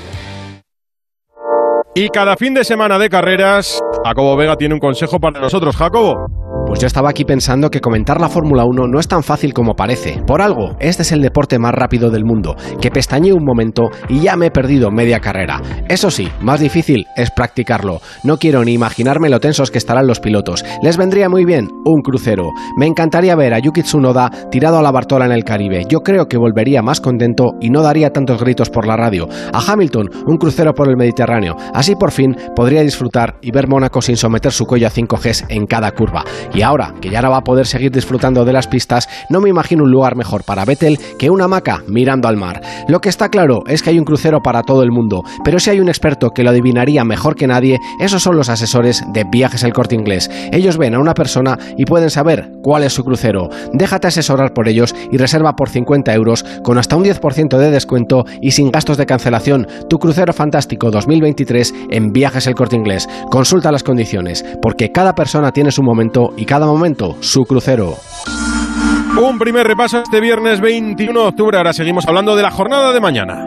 Y 1.94 2.08
cada 2.08 2.38
fin 2.38 2.54
de 2.54 2.64
semana 2.64 2.98
de 2.98 3.10
carreras, 3.10 3.78
Jacobo 4.06 4.36
Vega 4.36 4.56
tiene 4.56 4.72
un 4.72 4.80
consejo 4.80 5.20
para 5.20 5.38
nosotros. 5.38 5.76
Jacobo. 5.76 6.41
Pues 6.72 6.80
yo 6.80 6.86
estaba 6.86 7.10
aquí 7.10 7.26
pensando 7.26 7.70
que 7.70 7.82
comentar 7.82 8.18
la 8.18 8.30
Fórmula 8.30 8.64
1 8.64 8.86
no 8.86 8.98
es 8.98 9.06
tan 9.06 9.22
fácil 9.22 9.52
como 9.52 9.74
parece. 9.74 10.22
Por 10.26 10.40
algo, 10.40 10.74
este 10.80 11.02
es 11.02 11.12
el 11.12 11.20
deporte 11.20 11.58
más 11.58 11.74
rápido 11.74 12.08
del 12.08 12.24
mundo, 12.24 12.56
que 12.80 12.90
pestañeé 12.90 13.34
un 13.34 13.44
momento 13.44 13.90
y 14.08 14.20
ya 14.20 14.36
me 14.36 14.46
he 14.46 14.50
perdido 14.50 14.90
media 14.90 15.20
carrera. 15.20 15.60
Eso 15.90 16.10
sí, 16.10 16.30
más 16.40 16.60
difícil 16.60 17.04
es 17.14 17.30
practicarlo. 17.30 18.00
No 18.24 18.38
quiero 18.38 18.64
ni 18.64 18.72
imaginarme 18.72 19.28
lo 19.28 19.38
tensos 19.38 19.70
que 19.70 19.76
estarán 19.76 20.06
los 20.06 20.18
pilotos. 20.20 20.64
Les 20.82 20.96
vendría 20.96 21.28
muy 21.28 21.44
bien 21.44 21.68
un 21.84 22.00
crucero. 22.00 22.48
Me 22.78 22.86
encantaría 22.86 23.36
ver 23.36 23.52
a 23.52 23.58
Yuki 23.58 23.82
Tsunoda 23.82 24.30
tirado 24.50 24.78
a 24.78 24.82
la 24.82 24.92
Bartola 24.92 25.26
en 25.26 25.32
el 25.32 25.44
Caribe. 25.44 25.84
Yo 25.90 25.98
creo 25.98 26.26
que 26.26 26.38
volvería 26.38 26.80
más 26.80 27.02
contento 27.02 27.50
y 27.60 27.68
no 27.68 27.82
daría 27.82 28.14
tantos 28.14 28.40
gritos 28.40 28.70
por 28.70 28.86
la 28.86 28.96
radio. 28.96 29.28
A 29.52 29.60
Hamilton, 29.60 30.08
un 30.26 30.38
crucero 30.38 30.72
por 30.72 30.88
el 30.88 30.96
Mediterráneo. 30.96 31.54
Así 31.74 31.96
por 31.96 32.12
fin 32.12 32.34
podría 32.56 32.80
disfrutar 32.80 33.36
y 33.42 33.50
ver 33.50 33.68
Mónaco 33.68 34.00
sin 34.00 34.16
someter 34.16 34.52
su 34.52 34.64
cuello 34.64 34.86
a 34.86 34.90
5 34.90 35.18
Gs 35.22 35.44
en 35.50 35.66
cada 35.66 35.90
curva. 35.90 36.24
Ahora, 36.62 36.94
que 37.00 37.10
ya 37.10 37.22
no 37.22 37.30
va 37.30 37.38
a 37.38 37.44
poder 37.44 37.66
seguir 37.66 37.90
disfrutando 37.90 38.44
de 38.44 38.52
las 38.52 38.66
pistas, 38.66 39.08
no 39.28 39.40
me 39.40 39.48
imagino 39.48 39.84
un 39.84 39.90
lugar 39.90 40.16
mejor 40.16 40.44
para 40.44 40.64
Vettel 40.64 40.98
que 41.18 41.30
una 41.30 41.44
hamaca 41.44 41.82
mirando 41.88 42.28
al 42.28 42.36
mar. 42.36 42.60
Lo 42.88 43.00
que 43.00 43.08
está 43.08 43.28
claro 43.28 43.62
es 43.66 43.82
que 43.82 43.90
hay 43.90 43.98
un 43.98 44.04
crucero 44.04 44.40
para 44.42 44.62
todo 44.62 44.82
el 44.82 44.90
mundo, 44.90 45.22
pero 45.44 45.58
si 45.58 45.70
hay 45.70 45.80
un 45.80 45.88
experto 45.88 46.30
que 46.30 46.42
lo 46.42 46.50
adivinaría 46.50 47.04
mejor 47.04 47.34
que 47.34 47.46
nadie, 47.46 47.78
esos 48.00 48.22
son 48.22 48.36
los 48.36 48.48
asesores 48.48 49.02
de 49.12 49.24
Viajes 49.24 49.62
El 49.62 49.72
Corte 49.72 49.94
Inglés. 49.94 50.30
Ellos 50.52 50.78
ven 50.78 50.94
a 50.94 51.00
una 51.00 51.14
persona 51.14 51.58
y 51.76 51.84
pueden 51.84 52.10
saber 52.10 52.50
cuál 52.62 52.84
es 52.84 52.92
su 52.92 53.04
crucero. 53.04 53.48
Déjate 53.72 54.08
asesorar 54.08 54.52
por 54.52 54.68
ellos 54.68 54.94
y 55.10 55.16
reserva 55.16 55.54
por 55.54 55.68
50 55.68 56.14
euros 56.14 56.44
con 56.62 56.78
hasta 56.78 56.96
un 56.96 57.04
10% 57.04 57.58
de 57.58 57.70
descuento 57.70 58.24
y 58.40 58.52
sin 58.52 58.70
gastos 58.70 58.96
de 58.96 59.06
cancelación 59.06 59.66
tu 59.88 59.98
crucero 59.98 60.32
fantástico 60.32 60.90
2023 60.90 61.74
en 61.90 62.12
Viajes 62.12 62.46
El 62.46 62.54
Corte 62.54 62.76
Inglés. 62.76 63.08
Consulta 63.30 63.72
las 63.72 63.82
condiciones, 63.82 64.44
porque 64.60 64.92
cada 64.92 65.14
persona 65.14 65.52
tiene 65.52 65.70
su 65.70 65.82
momento 65.82 66.30
y 66.36 66.44
cada 66.52 66.66
momento 66.66 67.16
su 67.20 67.46
crucero. 67.46 67.96
Un 69.18 69.38
primer 69.38 69.66
repaso 69.66 70.02
este 70.02 70.20
viernes 70.20 70.60
21 70.60 71.18
de 71.18 71.26
octubre. 71.26 71.56
Ahora 71.56 71.72
seguimos 71.72 72.06
hablando 72.06 72.36
de 72.36 72.42
la 72.42 72.50
jornada 72.50 72.92
de 72.92 73.00
mañana. 73.00 73.46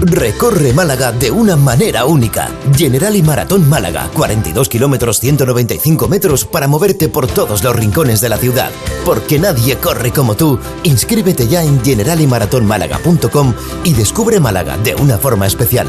Recorre 0.00 0.72
Málaga 0.72 1.12
de 1.12 1.30
una 1.30 1.54
manera 1.54 2.06
única. 2.06 2.50
General 2.76 3.14
y 3.14 3.22
Maratón 3.22 3.68
Málaga, 3.68 4.10
42 4.14 4.68
kilómetros 4.68 5.20
195 5.20 6.08
metros 6.08 6.44
para 6.44 6.66
moverte 6.66 7.08
por 7.08 7.28
todos 7.28 7.62
los 7.62 7.76
rincones 7.76 8.20
de 8.20 8.30
la 8.30 8.36
ciudad. 8.38 8.72
Porque 9.04 9.38
nadie 9.38 9.76
corre 9.76 10.10
como 10.10 10.34
tú. 10.34 10.58
Inscríbete 10.82 11.46
ya 11.46 11.62
en 11.62 11.84
generalymaratonmálaga.com 11.84 13.54
y 13.84 13.92
descubre 13.92 14.40
Málaga 14.40 14.76
de 14.78 14.96
una 14.96 15.18
forma 15.18 15.46
especial. 15.46 15.86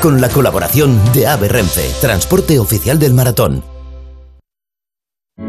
Con 0.00 0.20
la 0.20 0.28
colaboración 0.28 0.96
de 1.12 1.26
AVE 1.26 1.48
Renfe, 1.48 1.90
transporte 2.00 2.60
oficial 2.60 3.00
del 3.00 3.14
maratón. 3.14 3.75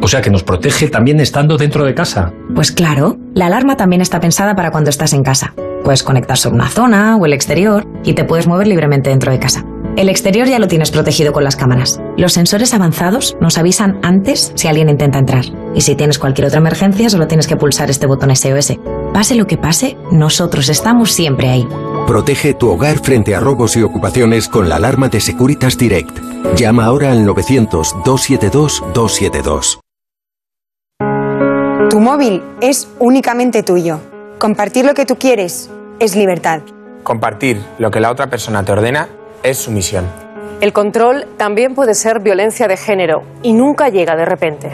O 0.01 0.07
sea 0.09 0.21
que 0.21 0.29
nos 0.29 0.43
protege 0.43 0.89
también 0.89 1.19
estando 1.19 1.57
dentro 1.57 1.83
de 1.83 1.93
casa. 1.93 2.31
Pues 2.53 2.71
claro, 2.71 3.17
la 3.33 3.47
alarma 3.47 3.75
también 3.77 4.01
está 4.01 4.19
pensada 4.19 4.55
para 4.55 4.71
cuando 4.71 4.89
estás 4.89 5.13
en 5.13 5.23
casa. 5.23 5.53
Puedes 5.83 6.03
conectar 6.03 6.37
sobre 6.37 6.55
una 6.55 6.69
zona 6.69 7.17
o 7.17 7.25
el 7.25 7.33
exterior 7.33 7.85
y 8.03 8.13
te 8.13 8.23
puedes 8.23 8.47
mover 8.47 8.67
libremente 8.67 9.09
dentro 9.09 9.31
de 9.31 9.39
casa. 9.39 9.65
El 9.95 10.09
exterior 10.09 10.47
ya 10.47 10.59
lo 10.59 10.67
tienes 10.67 10.91
protegido 10.91 11.33
con 11.33 11.43
las 11.43 11.55
cámaras. 11.55 12.01
Los 12.17 12.33
sensores 12.33 12.73
avanzados 12.73 13.35
nos 13.41 13.57
avisan 13.57 13.99
antes 14.03 14.51
si 14.55 14.67
alguien 14.67 14.89
intenta 14.89 15.19
entrar. 15.19 15.45
Y 15.73 15.81
si 15.81 15.95
tienes 15.95 16.19
cualquier 16.19 16.47
otra 16.47 16.59
emergencia, 16.59 17.09
solo 17.09 17.27
tienes 17.27 17.47
que 17.47 17.57
pulsar 17.57 17.89
este 17.89 18.07
botón 18.07 18.35
SOS. 18.35 18.77
Pase 19.13 19.35
lo 19.35 19.45
que 19.47 19.57
pase, 19.57 19.97
nosotros 20.11 20.69
estamos 20.69 21.11
siempre 21.11 21.49
ahí. 21.49 21.67
Protege 22.05 22.53
tu 22.53 22.69
hogar 22.69 22.99
frente 22.99 23.35
a 23.35 23.39
robos 23.39 23.75
y 23.75 23.81
ocupaciones 23.83 24.47
con 24.47 24.69
la 24.69 24.75
alarma 24.77 25.09
de 25.09 25.19
Securitas 25.19 25.77
Direct. 25.77 26.17
Llama 26.55 26.85
ahora 26.85 27.11
al 27.11 27.25
900-272-272. 27.25 29.79
Tu 31.89 31.99
móvil 31.99 32.43
es 32.61 32.87
únicamente 32.99 33.63
tuyo. 33.63 33.99
Compartir 34.37 34.85
lo 34.85 34.93
que 34.93 35.05
tú 35.05 35.17
quieres 35.17 35.71
es 35.99 36.15
libertad. 36.15 36.61
Compartir 37.03 37.59
lo 37.79 37.89
que 37.89 37.99
la 37.99 38.11
otra 38.11 38.29
persona 38.29 38.63
te 38.63 38.71
ordena 38.71 39.09
es 39.41 39.57
sumisión. 39.57 40.05
El 40.61 40.73
control 40.73 41.27
también 41.37 41.75
puede 41.75 41.93
ser 41.93 42.19
violencia 42.19 42.67
de 42.67 42.77
género 42.77 43.21
y 43.43 43.53
nunca 43.53 43.89
llega 43.89 44.15
de 44.15 44.25
repente. 44.25 44.71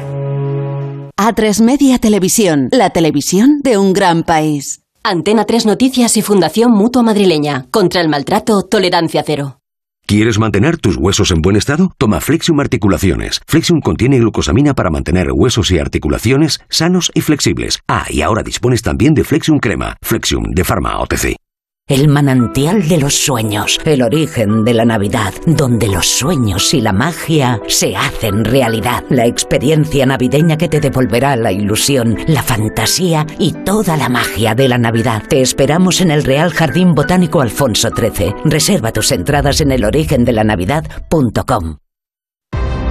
A3 1.26 1.64
Media 1.64 2.00
Televisión, 2.00 2.68
la 2.74 2.90
televisión 2.90 3.62
de 3.64 3.78
un 3.78 3.94
gran 3.94 4.24
país. 4.24 4.82
Antena 5.04 5.46
3 5.46 5.66
Noticias 5.68 6.18
y 6.18 6.22
Fundación 6.22 6.74
Mutua 6.74 7.02
Madrileña. 7.02 7.66
Contra 7.72 8.02
el 8.02 8.10
maltrato, 8.10 8.64
tolerancia 8.64 9.24
cero. 9.26 9.62
¿Quieres 10.06 10.38
mantener 10.38 10.80
tus 10.80 10.98
huesos 10.98 11.32
en 11.32 11.42
buen 11.42 11.56
estado? 11.56 11.94
Toma 11.98 12.20
Flexium 12.20 12.60
Articulaciones. 12.60 13.40
Flexium 13.48 13.80
contiene 13.80 14.20
glucosamina 14.20 14.74
para 14.74 14.90
mantener 14.90 15.32
huesos 15.32 15.72
y 15.72 15.80
articulaciones 15.80 16.60
sanos 16.68 17.10
y 17.14 17.22
flexibles. 17.22 17.80
Ah, 17.88 18.06
y 18.10 18.20
ahora 18.22 18.44
dispones 18.44 18.82
también 18.82 19.14
de 19.14 19.24
Flexium 19.24 19.60
Crema. 19.60 19.96
Flexium 20.02 20.52
de 20.52 20.66
Pharma 20.66 21.00
OTC. 21.00 21.38
El 21.86 22.08
manantial 22.08 22.88
de 22.88 22.98
los 22.98 23.14
sueños, 23.14 23.78
el 23.84 24.04
origen 24.04 24.64
de 24.64 24.74
la 24.74 24.86
Navidad, 24.86 25.34
donde 25.46 25.90
los 25.90 26.08
sueños 26.08 26.74
y 26.74 26.80
la 26.80 26.94
magia 26.94 27.60
se 27.68 27.98
hacen 27.98 28.46
realidad. 28.46 29.04
La 29.10 29.26
experiencia 29.26 30.06
navideña 30.06 30.58
que 30.58 30.70
te 30.70 30.80
devolverá 30.80 31.36
la 31.36 31.52
ilusión, 31.52 32.18
la 32.28 32.42
fantasía 32.42 33.28
y 33.38 33.52
toda 33.52 33.98
la 33.98 34.08
magia 34.08 34.56
de 34.56 34.70
la 34.70 34.78
Navidad. 34.78 35.24
Te 35.28 35.42
esperamos 35.42 36.00
en 36.00 36.12
el 36.12 36.24
Real 36.24 36.54
Jardín 36.54 36.96
Botánico 36.96 37.42
Alfonso 37.42 37.90
XIII. 37.90 38.34
Reserva 38.46 38.94
tus 38.94 39.12
entradas 39.12 39.60
en 39.60 39.74
elorigendelannavidad.com. 39.74 41.83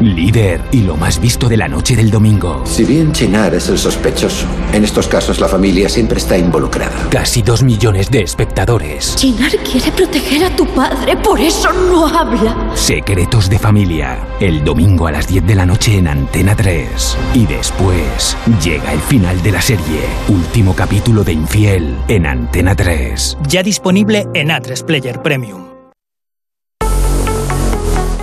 Líder 0.02 0.60
y 0.72 0.82
lo 0.82 0.96
más 0.96 1.20
visto 1.20 1.48
de 1.48 1.56
la 1.56 1.68
noche 1.68 1.94
del 1.94 2.10
domingo. 2.10 2.62
Si 2.66 2.84
bien 2.84 3.12
Chinar 3.12 3.54
es 3.54 3.68
el 3.68 3.78
sospechoso, 3.78 4.46
en 4.72 4.84
estos 4.84 5.06
casos 5.06 5.40
la 5.40 5.48
familia 5.48 5.88
siempre 5.88 6.18
está 6.18 6.36
involucrada. 6.36 7.08
Casi 7.10 7.42
dos 7.42 7.62
millones 7.62 8.10
de 8.10 8.22
espectadores. 8.22 9.14
Chinar 9.16 9.52
quiere 9.58 9.92
proteger 9.92 10.44
a 10.44 10.56
tu 10.56 10.66
padre, 10.66 11.16
por 11.16 11.40
eso 11.40 11.72
no 11.72 12.06
habla. 12.06 12.72
Secretos 12.74 13.48
de 13.48 13.58
familia. 13.58 14.18
El 14.40 14.64
domingo 14.64 15.06
a 15.06 15.12
las 15.12 15.28
10 15.28 15.46
de 15.46 15.54
la 15.54 15.66
noche 15.66 15.96
en 15.96 16.08
Antena 16.08 16.56
3. 16.56 17.16
Y 17.34 17.46
después 17.46 18.36
llega 18.62 18.92
el 18.92 19.00
final 19.00 19.40
de 19.42 19.52
la 19.52 19.62
serie. 19.62 20.00
Último 20.28 20.74
capítulo 20.74 21.22
de 21.22 21.32
Infiel 21.32 21.96
en 22.08 22.26
Antena 22.26 22.74
3. 22.74 23.38
Ya 23.48 23.62
disponible 23.62 24.26
en 24.34 24.48
A3 24.48 24.84
Player 24.84 25.22
Premium. 25.22 25.71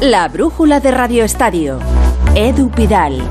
La 0.01 0.29
brújula 0.29 0.79
de 0.79 0.91
Radio 0.91 1.25
Estadio. 1.25 1.77
Edu 2.33 2.71
Pidal. 2.71 3.21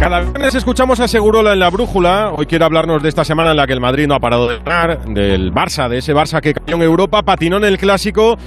Cada 0.00 0.20
viernes 0.20 0.54
escuchamos 0.54 0.98
a 0.98 1.06
Segurola 1.06 1.52
en 1.52 1.58
la 1.58 1.68
brújula. 1.68 2.32
Hoy 2.34 2.46
quiere 2.46 2.64
hablarnos 2.64 3.02
de 3.02 3.10
esta 3.10 3.22
semana 3.22 3.50
en 3.50 3.58
la 3.58 3.66
que 3.66 3.74
el 3.74 3.80
Madrid 3.80 4.06
no 4.06 4.14
ha 4.14 4.18
parado 4.18 4.48
de 4.48 4.60
ganar, 4.60 5.04
del 5.04 5.52
Barça, 5.52 5.90
de 5.90 5.98
ese 5.98 6.14
Barça 6.14 6.40
que 6.40 6.54
cayó 6.54 6.76
en 6.76 6.82
Europa, 6.82 7.22
patinó 7.22 7.58
en 7.58 7.64
el 7.64 7.76
clásico 7.76 8.38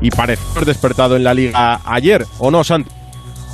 y 0.00 0.10
pareció 0.10 0.62
despertado 0.62 1.16
en 1.16 1.24
la 1.24 1.34
liga 1.34 1.80
ayer, 1.84 2.24
¿o 2.38 2.50
no, 2.50 2.64
Santi? 2.64 2.99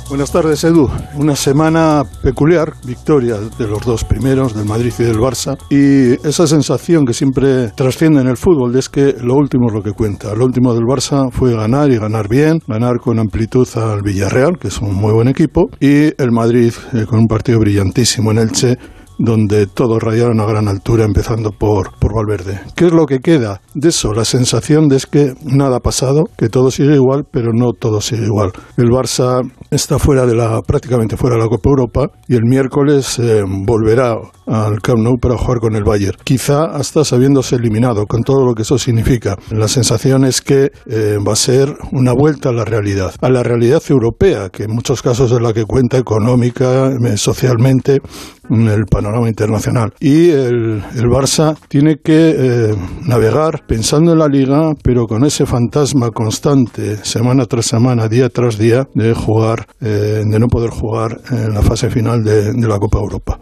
Buenas 0.09 0.31
tardes, 0.31 0.63
Edu. 0.63 0.89
Una 1.17 1.35
semana 1.35 2.03
peculiar, 2.23 2.73
victoria 2.85 3.35
de 3.35 3.67
los 3.67 3.85
dos 3.85 4.05
primeros, 4.05 4.55
del 4.55 4.65
Madrid 4.65 4.93
y 4.99 5.03
del 5.03 5.17
Barça, 5.17 5.57
y 5.69 6.13
esa 6.25 6.47
sensación 6.47 7.05
que 7.05 7.13
siempre 7.13 7.71
trasciende 7.75 8.21
en 8.21 8.27
el 8.27 8.37
fútbol 8.37 8.73
es 8.77 8.87
que 8.87 9.15
lo 9.21 9.35
último 9.35 9.67
es 9.67 9.73
lo 9.73 9.83
que 9.83 9.91
cuenta. 9.91 10.33
Lo 10.33 10.45
último 10.45 10.73
del 10.73 10.83
Barça 10.83 11.29
fue 11.29 11.53
ganar 11.53 11.91
y 11.91 11.97
ganar 11.97 12.29
bien, 12.29 12.59
ganar 12.67 12.99
con 13.01 13.19
amplitud 13.19 13.67
al 13.75 14.01
Villarreal, 14.01 14.57
que 14.57 14.69
es 14.69 14.79
un 14.79 14.95
muy 14.95 15.11
buen 15.11 15.27
equipo, 15.27 15.69
y 15.81 16.13
el 16.17 16.31
Madrid 16.31 16.71
eh, 16.93 17.05
con 17.05 17.19
un 17.19 17.27
partido 17.27 17.59
brillantísimo 17.59 18.31
en 18.31 18.37
Elche 18.37 18.77
donde 19.17 19.67
todos 19.67 20.03
rayaron 20.03 20.39
a 20.41 20.45
gran 20.45 20.67
altura, 20.67 21.05
empezando 21.05 21.51
por, 21.51 21.97
por 21.99 22.13
Valverde. 22.13 22.59
¿Qué 22.75 22.87
es 22.87 22.91
lo 22.91 23.05
que 23.05 23.19
queda 23.19 23.61
de 23.73 23.89
eso? 23.89 24.13
La 24.13 24.25
sensación 24.25 24.87
de 24.89 24.97
es 24.97 25.05
que 25.05 25.33
nada 25.43 25.77
ha 25.77 25.79
pasado, 25.79 26.25
que 26.37 26.49
todo 26.49 26.71
sigue 26.71 26.95
igual, 26.95 27.23
pero 27.31 27.51
no 27.53 27.71
todo 27.71 28.01
sigue 28.01 28.25
igual. 28.25 28.51
El 28.77 28.89
Barça 28.89 29.41
está 29.69 29.99
fuera 29.99 30.25
de 30.25 30.35
la, 30.35 30.61
prácticamente 30.61 31.17
fuera 31.17 31.35
de 31.35 31.43
la 31.43 31.47
Copa 31.47 31.69
Europa 31.69 32.07
y 32.27 32.35
el 32.35 32.43
miércoles 32.43 33.19
eh, 33.19 33.43
volverá 33.45 34.15
al 34.47 34.81
Camp 34.81 34.99
Nou 34.99 35.19
para 35.19 35.37
jugar 35.37 35.59
con 35.59 35.75
el 35.75 35.83
Bayern. 35.83 36.17
Quizá 36.23 36.65
hasta 36.65 37.03
sabiéndose 37.03 37.55
eliminado, 37.55 38.05
con 38.07 38.23
todo 38.23 38.45
lo 38.45 38.53
que 38.53 38.63
eso 38.63 38.77
significa. 38.77 39.37
La 39.51 39.67
sensación 39.67 40.25
es 40.25 40.41
que 40.41 40.71
eh, 40.87 41.17
va 41.25 41.33
a 41.33 41.35
ser 41.35 41.75
una 41.91 42.13
vuelta 42.13 42.49
a 42.49 42.53
la 42.53 42.65
realidad, 42.65 43.13
a 43.21 43.29
la 43.29 43.43
realidad 43.43 43.81
europea, 43.89 44.49
que 44.49 44.63
en 44.63 44.73
muchos 44.73 45.01
casos 45.01 45.31
es 45.31 45.41
la 45.41 45.53
que 45.53 45.65
cuenta 45.65 45.97
económica, 45.97 46.87
eh, 46.87 47.17
socialmente, 47.17 47.99
en 48.49 48.67
el 48.67 48.85
panorama 48.85 49.27
internacional. 49.27 49.93
Y 49.99 50.29
el, 50.29 50.83
el 50.95 51.05
Barça 51.05 51.57
tiene 51.67 51.97
que 52.03 52.35
eh, 52.37 52.75
navegar 53.05 53.65
pensando 53.67 54.13
en 54.13 54.19
la 54.19 54.27
liga, 54.27 54.73
pero 54.83 55.07
con 55.07 55.25
ese 55.25 55.45
fantasma 55.45 56.11
constante, 56.11 56.97
semana 57.03 57.45
tras 57.45 57.65
semana, 57.65 58.07
día 58.07 58.29
tras 58.29 58.57
día, 58.57 58.87
de 58.93 59.13
jugar, 59.13 59.67
de 59.79 60.39
no 60.39 60.47
poder 60.47 60.69
jugar 60.69 61.19
en 61.31 61.53
la 61.53 61.61
fase 61.61 61.89
final 61.89 62.23
de, 62.23 62.53
de 62.53 62.67
la 62.67 62.77
Copa 62.77 62.99
Europa. 62.99 63.39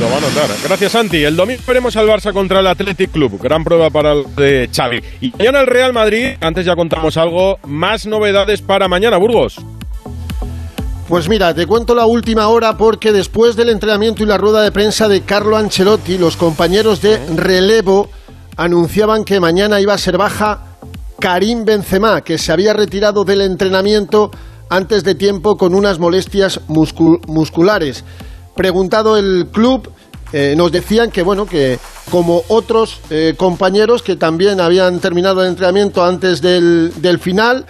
Lo 0.00 0.06
va 0.08 0.16
a 0.16 0.20
notar. 0.20 0.48
Gracias, 0.64 0.92
Santi. 0.92 1.22
El 1.22 1.36
domingo 1.36 1.62
veremos 1.66 1.96
al 1.96 2.06
Barça 2.06 2.32
contra 2.32 2.60
el 2.60 2.66
Athletic 2.66 3.10
Club. 3.10 3.40
Gran 3.42 3.64
prueba 3.64 3.90
para 3.90 4.12
el 4.12 4.24
de 4.34 4.68
Xavi. 4.74 5.00
Y 5.20 5.32
mañana 5.38 5.60
el 5.60 5.66
Real 5.66 5.92
Madrid. 5.92 6.36
Antes 6.40 6.64
ya 6.64 6.74
contamos 6.74 7.16
algo. 7.16 7.58
Más 7.66 8.06
novedades 8.06 8.62
para 8.62 8.88
mañana, 8.88 9.18
Burgos. 9.18 9.60
Pues 11.10 11.28
mira, 11.28 11.52
te 11.52 11.66
cuento 11.66 11.92
la 11.92 12.06
última 12.06 12.46
hora 12.46 12.76
porque 12.76 13.12
después 13.12 13.56
del 13.56 13.70
entrenamiento 13.70 14.22
y 14.22 14.26
la 14.26 14.38
rueda 14.38 14.62
de 14.62 14.70
prensa 14.70 15.08
de 15.08 15.22
Carlo 15.22 15.56
Ancelotti, 15.56 16.16
los 16.18 16.36
compañeros 16.36 17.02
de 17.02 17.18
relevo 17.34 18.08
anunciaban 18.56 19.24
que 19.24 19.40
mañana 19.40 19.80
iba 19.80 19.92
a 19.92 19.98
ser 19.98 20.16
baja 20.16 20.76
Karim 21.18 21.64
Benzema, 21.64 22.20
que 22.20 22.38
se 22.38 22.52
había 22.52 22.74
retirado 22.74 23.24
del 23.24 23.40
entrenamiento 23.40 24.30
antes 24.68 25.02
de 25.02 25.16
tiempo 25.16 25.56
con 25.56 25.74
unas 25.74 25.98
molestias 25.98 26.60
musculares. 26.68 28.04
Preguntado 28.54 29.16
el 29.16 29.48
club, 29.50 29.90
eh, 30.32 30.54
nos 30.56 30.70
decían 30.70 31.10
que, 31.10 31.24
bueno, 31.24 31.44
que 31.44 31.80
como 32.08 32.42
otros 32.46 33.00
eh, 33.10 33.34
compañeros 33.36 34.04
que 34.04 34.14
también 34.14 34.60
habían 34.60 35.00
terminado 35.00 35.42
el 35.42 35.48
entrenamiento 35.48 36.04
antes 36.04 36.40
del, 36.40 36.92
del 37.02 37.18
final, 37.18 37.66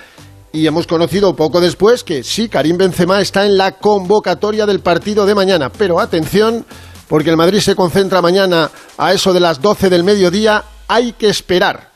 y 0.52 0.66
hemos 0.66 0.87
conocido 0.87 1.35
poco 1.37 1.61
después 1.61 2.02
que 2.04 2.23
sí, 2.23 2.49
Karim 2.49 2.76
Benzema 2.76 3.21
está 3.21 3.47
en 3.47 3.57
la 3.57 3.73
convocatoria 3.73 4.66
del 4.66 4.80
partido 4.80 5.26
de 5.26 5.35
mañana. 5.35 5.71
Pero 5.71 6.00
atención, 6.00 6.64
porque 7.09 7.30
el 7.30 7.37
Madrid 7.37 7.61
se 7.61 7.76
concentra 7.76 8.23
mañana 8.23 8.71
a 8.99 9.12
eso 9.12 9.33
de 9.33 9.40
las 9.40 9.61
12 9.61 9.90
del 9.90 10.04
mediodía, 10.04 10.64
hay 10.88 11.12
que 11.12 11.28
esperar. 11.28 11.90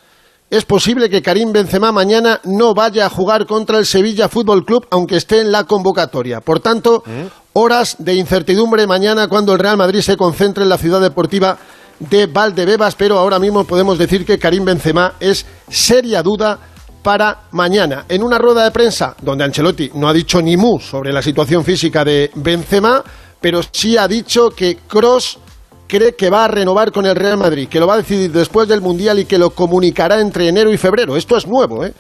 Es 0.51 0.65
posible 0.65 1.11
que 1.11 1.23
Karim 1.23 1.53
Benzema 1.53 1.91
mañana 1.91 2.41
no 2.45 2.75
vaya 2.75 3.07
a 3.07 3.11
jugar 3.11 3.47
contra 3.47 3.79
el 3.79 3.87
Sevilla 3.87 4.29
Fútbol 4.29 4.65
Club, 4.65 4.87
aunque 4.91 5.17
esté 5.17 5.41
en 5.41 5.51
la 5.51 5.65
convocatoria. 5.65 6.41
Por 6.41 6.61
tanto, 6.61 7.03
horas 7.55 7.97
de 7.99 8.15
incertidumbre 8.15 8.87
mañana 8.87 9.27
cuando 9.27 9.53
el 9.53 9.59
Real 9.59 9.77
Madrid 9.77 10.01
se 10.01 10.17
concentre 10.17 10.63
en 10.63 10.69
la 10.69 10.79
ciudad 10.79 11.01
deportiva 11.01 11.59
de 11.99 12.27
Valdebebas, 12.27 12.95
pero 12.95 13.19
ahora 13.19 13.39
mismo 13.39 13.65
podemos 13.65 13.99
decir 13.99 14.25
que 14.25 14.39
Karim 14.39 14.65
Benzema 14.65 15.15
es 15.19 15.45
seria 15.69 16.23
duda 16.23 16.59
para 17.05 17.43
mañana. 17.53 18.07
En 18.09 18.23
una 18.23 18.39
rueda 18.39 18.65
de 18.65 18.71
prensa 18.71 19.15
donde 19.21 19.45
Ancelotti 19.45 19.91
no 19.95 20.09
ha 20.09 20.13
dicho 20.13 20.41
ni 20.41 20.57
mu 20.57 20.81
sobre 20.81 21.13
la 21.13 21.21
situación 21.21 21.63
física 21.63 22.03
de 22.03 22.31
Benzema, 22.35 23.05
pero 23.41 23.61
sí 23.71 23.99
ha 23.99 24.09
dicho 24.09 24.49
que 24.49 24.79
Cross 24.89 25.39
cree 25.87 26.17
que 26.17 26.31
va 26.31 26.47
a 26.47 26.49
renovar 26.49 26.91
con 26.91 27.05
el 27.05 27.15
Real 27.15 27.37
Madrid, 27.37 27.69
que 27.69 27.79
lo 27.79 27.87
va 27.87 27.95
a 27.95 27.99
decidir 27.99 28.33
después 28.33 28.67
del 28.67 28.81
Mundial 28.81 29.19
y 29.19 29.27
que 29.27 29.37
lo 29.37 29.51
comunicará 29.51 30.19
entre 30.19 30.49
enero 30.49 30.73
y 30.73 30.79
febrero. 30.79 31.15
Esto 31.15 31.37
es 31.37 31.47
nuevo, 31.47 31.85
¿eh? 31.85 31.93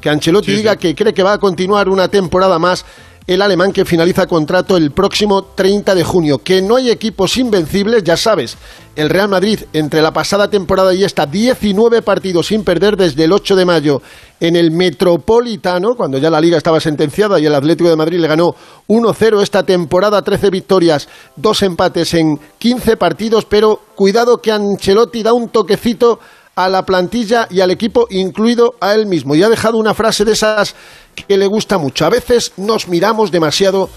Que 0.00 0.08
Ancelotti 0.08 0.52
diga 0.54 0.76
que 0.76 0.94
cree 0.94 1.12
que 1.12 1.24
va 1.24 1.32
a 1.32 1.38
continuar 1.38 1.88
una 1.88 2.06
temporada 2.06 2.60
más 2.60 2.84
el 3.26 3.42
alemán 3.42 3.72
que 3.72 3.84
finaliza 3.84 4.26
contrato 4.26 4.76
el 4.76 4.90
próximo 4.90 5.42
30 5.44 5.94
de 5.94 6.04
junio. 6.04 6.38
Que 6.38 6.62
no 6.62 6.76
hay 6.76 6.90
equipos 6.90 7.36
invencibles, 7.36 8.02
ya 8.02 8.16
sabes. 8.16 8.56
El 8.96 9.08
Real 9.08 9.28
Madrid, 9.28 9.60
entre 9.72 10.02
la 10.02 10.12
pasada 10.12 10.50
temporada 10.50 10.92
y 10.92 11.04
esta, 11.04 11.24
19 11.24 12.02
partidos 12.02 12.48
sin 12.48 12.62
perder 12.64 12.96
desde 12.96 13.24
el 13.24 13.32
8 13.32 13.56
de 13.56 13.64
mayo 13.64 14.02
en 14.38 14.56
el 14.56 14.70
Metropolitano, 14.70 15.94
cuando 15.96 16.18
ya 16.18 16.28
la 16.28 16.40
liga 16.40 16.58
estaba 16.58 16.80
sentenciada 16.80 17.38
y 17.38 17.46
el 17.46 17.54
Atlético 17.54 17.88
de 17.88 17.96
Madrid 17.96 18.18
le 18.18 18.28
ganó 18.28 18.54
1-0 18.88 19.40
esta 19.42 19.62
temporada, 19.62 20.20
13 20.22 20.50
victorias, 20.50 21.08
dos 21.36 21.62
empates 21.62 22.12
en 22.14 22.38
15 22.58 22.96
partidos, 22.96 23.44
pero 23.44 23.80
cuidado 23.94 24.42
que 24.42 24.52
Ancelotti 24.52 25.22
da 25.22 25.32
un 25.32 25.48
toquecito 25.48 26.18
a 26.54 26.68
la 26.68 26.84
plantilla 26.84 27.46
y 27.50 27.60
al 27.60 27.70
equipo, 27.70 28.06
incluido 28.10 28.74
a 28.80 28.94
él 28.94 29.06
mismo. 29.06 29.34
Y 29.34 29.42
ha 29.42 29.48
dejado 29.48 29.78
una 29.78 29.94
frase 29.94 30.24
de 30.24 30.32
esas 30.32 30.74
que 31.14 31.36
le 31.36 31.46
gusta 31.46 31.78
mucho. 31.78 32.04
A 32.04 32.10
veces 32.10 32.52
nos 32.56 32.88
miramos 32.88 33.30
demasiado 33.30 33.88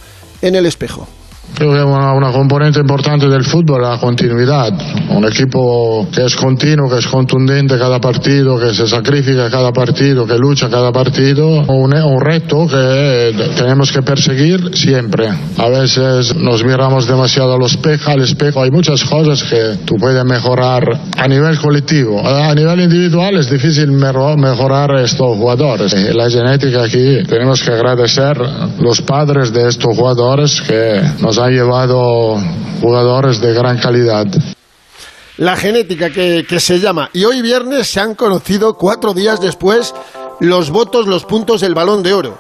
en 0.42 0.56
el 0.56 0.66
espejo. 0.66 1.08
Creo 1.56 1.72
que 1.72 1.84
una, 1.84 2.14
una 2.14 2.32
componente 2.32 2.80
importante 2.80 3.30
del 3.30 3.44
fútbol 3.44 3.82
es 3.84 3.90
la 3.90 3.98
continuidad. 3.98 4.74
Un 5.10 5.24
equipo 5.26 6.08
que 6.14 6.26
es 6.26 6.36
continuo, 6.36 6.90
que 6.90 6.98
es 6.98 7.08
contundente 7.08 7.78
cada 7.78 8.00
partido, 8.00 8.60
que 8.60 8.74
se 8.74 8.88
sacrifica 8.88 9.50
cada 9.50 9.72
partido, 9.72 10.26
que 10.26 10.38
lucha 10.38 10.70
cada 10.70 10.92
partido. 10.92 11.48
Un, 11.68 11.94
un 11.94 12.22
reto 12.22 12.68
que 12.68 13.34
tenemos 13.56 13.92
que 13.92 14.02
perseguir 14.02 14.76
siempre. 14.76 15.30
A 15.58 15.70
veces 15.70 16.36
nos 16.36 16.64
miramos 16.64 17.08
demasiado 17.08 17.54
al 17.54 17.64
espejo, 17.64 18.12
al 18.12 18.22
espejo. 18.22 18.62
Hay 18.62 18.72
muchas 18.72 19.04
cosas 19.06 19.44
que 19.44 19.78
tú 19.86 19.96
puedes 19.96 20.26
mejorar 20.26 20.84
a 21.18 21.28
nivel 21.28 21.58
colectivo. 21.60 22.22
A 22.26 22.54
nivel 22.54 22.82
individual 22.82 23.38
es 23.38 23.50
difícil 23.50 23.92
mejorar 23.92 24.96
estos 25.00 25.38
jugadores. 25.38 25.94
La 26.16 26.30
genética 26.30 26.84
aquí 26.84 27.24
tenemos 27.28 27.62
que 27.62 27.72
agradecer 27.72 28.38
los 28.80 29.02
padres 29.02 29.54
de 29.54 29.70
estos 29.70 29.96
jugadores 29.96 30.62
que 30.62 31.02
nos 31.22 31.35
ha 31.38 31.50
llevado 31.50 32.38
jugadores 32.82 33.40
de 33.40 33.54
gran 33.54 33.78
calidad. 33.80 34.26
La 35.38 35.56
genética 35.56 36.10
que, 36.10 36.46
que, 36.48 36.60
se 36.60 36.80
llama. 36.80 37.10
Y 37.14 37.26
hoy 37.26 37.42
viernes 37.42 37.88
se 37.88 38.00
han 38.00 38.16
conocido, 38.16 38.76
cuatro 38.76 39.14
días 39.14 39.42
después, 39.42 39.94
los 40.40 40.70
votos, 40.70 41.08
los 41.08 41.26
puntos 41.26 41.62
del 41.62 41.74
balón 41.74 42.04
de 42.04 42.14
oro. 42.14 42.38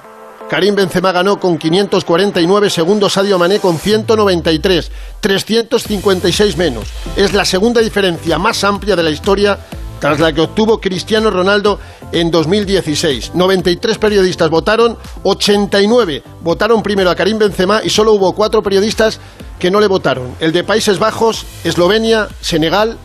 Karim 0.50 0.76
Benzema 0.76 1.12
ganó 1.12 1.40
con 1.40 1.58
549 1.58 2.70
segundos, 2.70 3.14
Sadio 3.14 3.40
Mané 3.40 3.60
con 3.60 3.80
193, 3.80 4.92
356 5.20 6.58
menos. 6.58 6.86
Es 7.16 7.34
la 7.34 7.46
segunda 7.46 7.82
diferencia 7.82 8.38
más 8.38 8.64
amplia 8.64 8.96
de 8.96 9.04
la 9.04 9.10
historia 9.10 9.58
tras 10.00 10.20
la 10.20 10.34
que 10.34 10.42
obtuvo 10.42 10.80
Cristiano 10.80 11.30
Ronaldo 11.30 11.80
en 12.12 12.32
2016. 12.32 13.32
93 13.34 13.98
periodistas 13.98 14.50
votaron, 14.50 14.98
89 15.24 16.24
votaron 16.42 16.84
primero 16.84 17.10
a 17.10 17.16
Karim 17.16 17.38
Benzema 17.38 17.82
y 17.84 17.90
solo 17.90 18.14
hubo 18.14 18.34
cuatro 18.34 18.62
periodistas 18.62 19.20
que 19.60 19.72
no 19.72 19.80
le 19.80 19.88
votaron. 19.88 20.36
El 20.40 20.52
de 20.52 20.64
Países 20.64 21.00
Bajos, 21.00 21.46
Eslovenia, 21.64 22.28
Senegal 22.42 22.98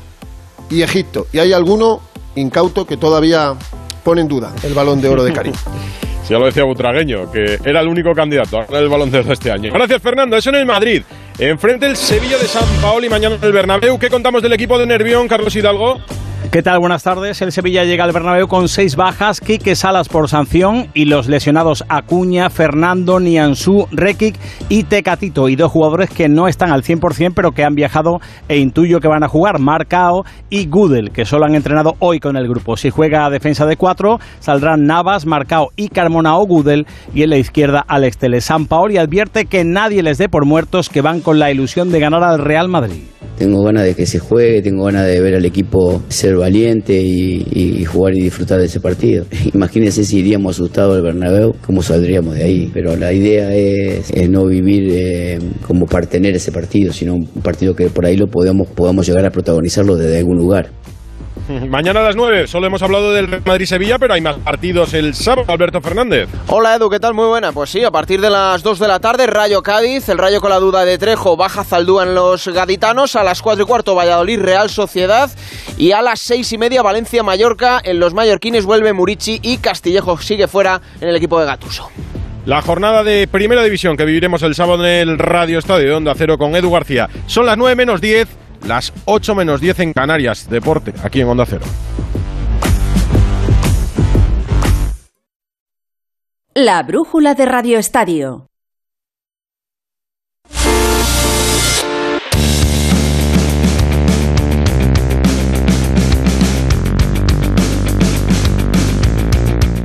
y 0.69 0.83
Egipto. 0.83 1.27
Y 1.33 1.39
hay 1.39 1.53
alguno 1.53 2.01
incauto 2.35 2.87
que 2.87 2.97
todavía 2.97 3.55
pone 4.05 4.21
en 4.23 4.29
duda 4.29 4.53
el 4.63 4.75
balón 4.75 5.01
de 5.01 5.09
oro 5.09 5.25
de 5.25 5.33
Karim. 5.33 5.55
Ya 6.29 6.39
lo 6.39 6.47
decía 6.47 6.63
Butragueño, 6.63 7.29
que 7.33 7.59
era 7.65 7.81
el 7.81 7.89
único 7.89 8.13
candidato 8.13 8.61
a 8.61 8.65
ganar 8.65 8.85
el 8.85 8.89
balón 8.89 9.11
de 9.11 9.19
este 9.19 9.51
año. 9.51 9.73
Gracias, 9.73 10.01
Fernando. 10.01 10.37
Eso 10.37 10.51
en 10.51 10.57
el 10.57 10.67
Madrid. 10.67 11.03
Enfrente 11.37 11.87
el 11.87 11.97
Sevilla 11.97 12.39
de 12.39 12.47
San 12.47 12.63
Paolo 12.81 13.05
y 13.05 13.09
mañana 13.09 13.37
el 13.43 13.51
Bernabéu. 13.51 13.99
¿Qué 13.99 14.09
contamos 14.09 14.41
del 14.41 14.53
equipo 14.53 14.79
de 14.79 14.87
Nervión, 14.87 15.27
Carlos 15.27 15.57
Hidalgo? 15.57 15.99
¿Qué 16.49 16.63
tal? 16.65 16.81
Buenas 16.81 17.05
tardes. 17.05 17.41
El 17.43 17.53
Sevilla 17.53 17.85
llega 17.85 18.03
al 18.03 18.13
Bernabéu 18.13 18.49
con 18.49 18.69
seis 18.69 18.97
bajas, 18.97 19.41
Quique 19.41 19.77
Salas 19.77 20.09
por 20.09 20.29
sanción 20.29 20.89
y 20.95 21.05
los 21.05 21.29
lesionados 21.29 21.85
Acuña, 21.89 22.51
Fernando, 22.51 23.21
Nianzú, 23.21 23.87
Rekic 23.93 24.35
y 24.69 24.83
Tecatito 24.83 25.49
y 25.49 25.55
dos 25.55 25.71
jugadores 25.71 26.11
que 26.11 26.29
no 26.29 26.49
están 26.49 26.73
al 26.73 26.83
100% 26.83 27.35
pero 27.37 27.53
que 27.53 27.63
han 27.63 27.77
viajado 27.77 28.21
e 28.49 28.59
intuyo 28.59 28.99
que 28.99 29.07
van 29.07 29.23
a 29.23 29.29
jugar, 29.29 29.61
Marcao 29.61 30.25
y 30.49 30.67
Gudel, 30.67 31.13
que 31.13 31.25
solo 31.25 31.45
han 31.45 31.55
entrenado 31.55 31.95
hoy 32.01 32.19
con 32.19 32.37
el 32.37 32.49
grupo. 32.49 32.77
Si 32.77 32.91
juega 32.91 33.27
a 33.27 33.31
defensa 33.31 33.65
de 33.65 33.77
cuatro, 33.77 34.19
saldrán 34.41 34.87
Navas, 34.87 35.27
Marcao 35.27 35.69
y 35.77 35.89
Carmona 35.89 36.37
o 36.37 36.47
Gudel 36.47 36.87
y 37.15 37.23
en 37.23 37.31
la 37.31 37.37
izquierda 37.37 37.85
Alex 37.87 38.19
Tele. 38.19 38.41
San 38.41 38.67
Paoli 38.67 38.97
advierte 38.97 39.45
que 39.45 39.63
nadie 39.63 40.03
les 40.03 40.19
dé 40.19 40.29
por 40.29 40.47
muertos 40.47 40.89
que 40.89 41.01
van 41.01 41.21
con 41.21 41.39
la 41.39 41.53
ilusión 41.53 41.93
de 41.93 42.01
ganar 42.01 42.25
al 42.25 42.41
Real 42.41 42.69
Madrid. 42.69 43.03
Tengo 43.41 43.63
ganas 43.63 43.85
de 43.85 43.95
que 43.95 44.05
se 44.05 44.19
juegue, 44.19 44.61
tengo 44.61 44.85
ganas 44.85 45.07
de 45.07 45.19
ver 45.19 45.35
al 45.35 45.47
equipo 45.47 46.03
ser 46.09 46.30
valiente 46.39 47.01
y, 47.01 47.85
jugar 47.85 48.15
y 48.15 48.23
disfrutar 48.23 48.61
de 48.61 48.67
ese 48.67 48.81
partido. 48.81 49.25
Imagínense 49.55 50.05
si 50.05 50.19
iríamos 50.19 50.57
asustados 50.57 50.97
al 50.97 51.03
Bernabéu, 51.03 51.55
cómo 51.67 51.83
saldríamos 51.83 52.35
de 52.35 52.45
ahí. 52.45 52.71
Pero 52.73 52.97
la 52.97 53.13
idea 53.13 53.55
es, 53.55 54.13
no 54.29 54.47
vivir 54.47 54.89
eh, 54.91 55.39
como 55.67 55.87
partener 55.87 56.37
ese 56.37 56.53
partido, 56.53 56.93
sino 56.93 57.15
un 57.15 57.27
partido 57.43 57.75
que 57.75 57.89
por 57.89 58.07
ahí 58.07 58.17
lo 58.17 58.29
podamos, 58.29 58.69
podamos 58.69 59.07
llegar 59.07 59.25
a 59.25 59.31
protagonizarlo 59.31 59.97
desde 59.97 60.19
algún 60.19 60.37
lugar. 60.37 60.71
Mañana 61.69 62.01
a 62.01 62.03
las 62.05 62.17
9, 62.17 62.47
solo 62.47 62.67
hemos 62.67 62.83
hablado 62.83 63.13
del 63.13 63.29
Real 63.29 63.43
Madrid-Sevilla, 63.45 63.99
pero 63.99 64.15
hay 64.15 64.21
más 64.21 64.37
partidos 64.37 64.95
el 64.95 65.15
sábado, 65.15 65.53
Alberto 65.53 65.81
Fernández. 65.81 66.29
Hola 66.49 66.77
Edu, 66.77 66.91
¿qué 66.91 67.01
tal? 67.01 67.15
Muy 67.15 67.27
buena. 67.27 67.53
Pues 67.53 67.71
sí, 67.71 67.85
a 67.85 67.91
partir 67.91 68.21
de 68.21 68.31
las 68.31 68.63
2 68.63 68.79
de 68.79 68.89
la 68.89 69.01
tarde, 69.01 69.27
Rayo 69.27 69.63
Cádiz, 69.63 70.09
el 70.09 70.19
Rayo 70.19 70.41
con 70.41 70.51
la 70.51 70.59
duda 70.59 70.85
de 70.85 70.99
Trejo, 70.99 71.37
baja 71.37 71.65
Zaldúa 71.65 72.05
en 72.05 72.15
los 72.15 72.47
gaditanos, 72.49 73.17
a 73.17 73.25
las 73.25 73.43
4 73.43 73.65
y 73.65 73.67
cuarto 73.67 73.95
Valladolid, 73.95 74.41
Real 74.41 74.71
Sociedad, 74.71 75.31
y 75.77 75.93
a 75.93 76.03
las 76.03 76.21
6 76.21 76.53
y 76.53 76.59
media 76.59 76.83
Valencia-Mallorca, 76.83 77.81
en 77.83 78.01
los 78.01 78.15
mallorquines 78.15 78.65
vuelve 78.65 78.93
Murici 78.93 79.41
y 79.43 79.59
Castillejo 79.59 80.19
sigue 80.19 80.49
fuera 80.49 80.81
en 81.01 81.09
el 81.09 81.17
equipo 81.17 81.39
de 81.41 81.47
Gatuso. 81.47 81.91
La 82.47 82.63
jornada 82.63 83.05
de 83.05 83.29
Primera 83.29 83.63
División 83.63 83.99
que 83.99 84.07
viviremos 84.07 84.43
el 84.43 84.55
sábado 84.55 84.85
en 84.87 85.09
el 85.09 85.19
Radio 85.19 85.59
Estadio 85.59 85.87
de 85.89 85.95
Onda 85.95 86.15
Cero 86.17 86.39
con 86.39 86.57
Edu 86.57 86.71
García. 86.71 87.09
Son 87.27 87.45
las 87.45 87.59
9 87.59 87.77
menos 87.77 88.01
10 88.01 88.29
las 88.67 88.93
8 89.05 89.35
menos 89.35 89.61
10 89.61 89.81
en 89.81 89.93
Canarias, 89.93 90.49
deporte, 90.49 90.95
aquí 91.03 91.21
en 91.21 91.29
Onda 91.29 91.47
Cero. 91.47 91.65
La 96.55 96.83
brújula 96.83 97.35
de 97.35 97.47
Radio 97.47 97.79
Estadio. 97.79 98.50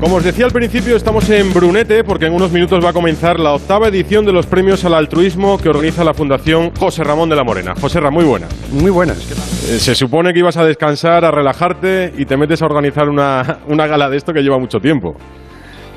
Como 0.05 0.17
os 0.17 0.23
decía 0.23 0.45
al 0.45 0.51
principio, 0.51 0.95
estamos 0.95 1.27
en 1.31 1.51
Brunete 1.51 2.03
porque 2.03 2.27
en 2.27 2.33
unos 2.35 2.51
minutos 2.51 2.79
va 2.85 2.91
a 2.91 2.93
comenzar 2.93 3.39
la 3.39 3.53
octava 3.53 3.87
edición 3.87 4.23
de 4.23 4.31
los 4.31 4.45
premios 4.45 4.85
al 4.85 4.93
altruismo 4.93 5.57
que 5.57 5.67
organiza 5.67 6.03
la 6.03 6.13
Fundación 6.13 6.69
José 6.75 7.03
Ramón 7.03 7.27
de 7.27 7.35
la 7.35 7.43
Morena. 7.43 7.73
José 7.73 7.99
Ramón, 7.99 8.23
muy 8.23 8.29
buenas. 8.29 8.71
Muy 8.71 8.91
buenas. 8.91 9.17
Eh, 9.67 9.79
se 9.79 9.95
supone 9.95 10.31
que 10.31 10.37
ibas 10.37 10.57
a 10.57 10.63
descansar, 10.63 11.25
a 11.25 11.31
relajarte 11.31 12.13
y 12.15 12.25
te 12.25 12.37
metes 12.37 12.61
a 12.61 12.67
organizar 12.67 13.09
una, 13.09 13.61
una 13.67 13.87
gala 13.87 14.07
de 14.07 14.17
esto 14.17 14.31
que 14.31 14.43
lleva 14.43 14.59
mucho 14.59 14.77
tiempo. 14.77 15.15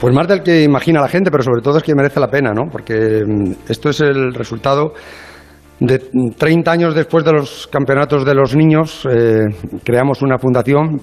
Pues 0.00 0.14
más 0.14 0.26
del 0.26 0.42
que 0.42 0.62
imagina 0.62 1.02
la 1.02 1.08
gente, 1.08 1.30
pero 1.30 1.42
sobre 1.42 1.60
todo 1.60 1.76
es 1.76 1.82
que 1.82 1.94
merece 1.94 2.18
la 2.18 2.28
pena, 2.28 2.54
¿no? 2.54 2.62
Porque 2.72 3.20
esto 3.68 3.90
es 3.90 4.00
el 4.00 4.32
resultado 4.32 4.94
de 5.80 5.98
30 6.36 6.70
años 6.70 6.94
después 6.94 7.24
de 7.24 7.32
los 7.32 7.66
campeonatos 7.66 8.24
de 8.24 8.34
los 8.34 8.56
niños, 8.56 9.06
eh, 9.06 9.44
creamos 9.84 10.22
una 10.22 10.38
fundación 10.38 10.98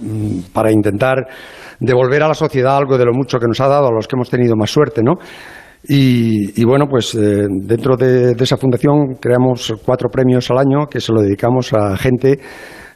para 0.51 0.71
intentar 0.71 1.27
devolver 1.79 2.23
a 2.23 2.27
la 2.27 2.33
sociedad 2.33 2.77
algo 2.77 2.97
de 2.97 3.05
lo 3.05 3.13
mucho 3.13 3.39
que 3.39 3.47
nos 3.47 3.59
ha 3.61 3.67
dado 3.67 3.87
a 3.87 3.91
los 3.91 4.07
que 4.07 4.15
hemos 4.15 4.29
tenido 4.29 4.55
más 4.55 4.71
suerte, 4.71 5.01
¿no? 5.03 5.15
Y, 5.87 6.63
bueno, 6.65 6.87
pues 6.89 7.13
eh, 7.13 7.45
dentro 7.47 7.95
de, 7.95 8.33
de, 8.33 8.43
esa 8.43 8.57
fundación 8.57 9.17
creamos 9.21 9.71
cuatro 9.85 10.09
premios 10.09 10.49
al 10.49 10.57
año 10.57 10.87
que 10.87 10.99
se 10.99 11.13
lo 11.13 11.21
dedicamos 11.21 11.73
a 11.73 11.95
gente 11.95 12.39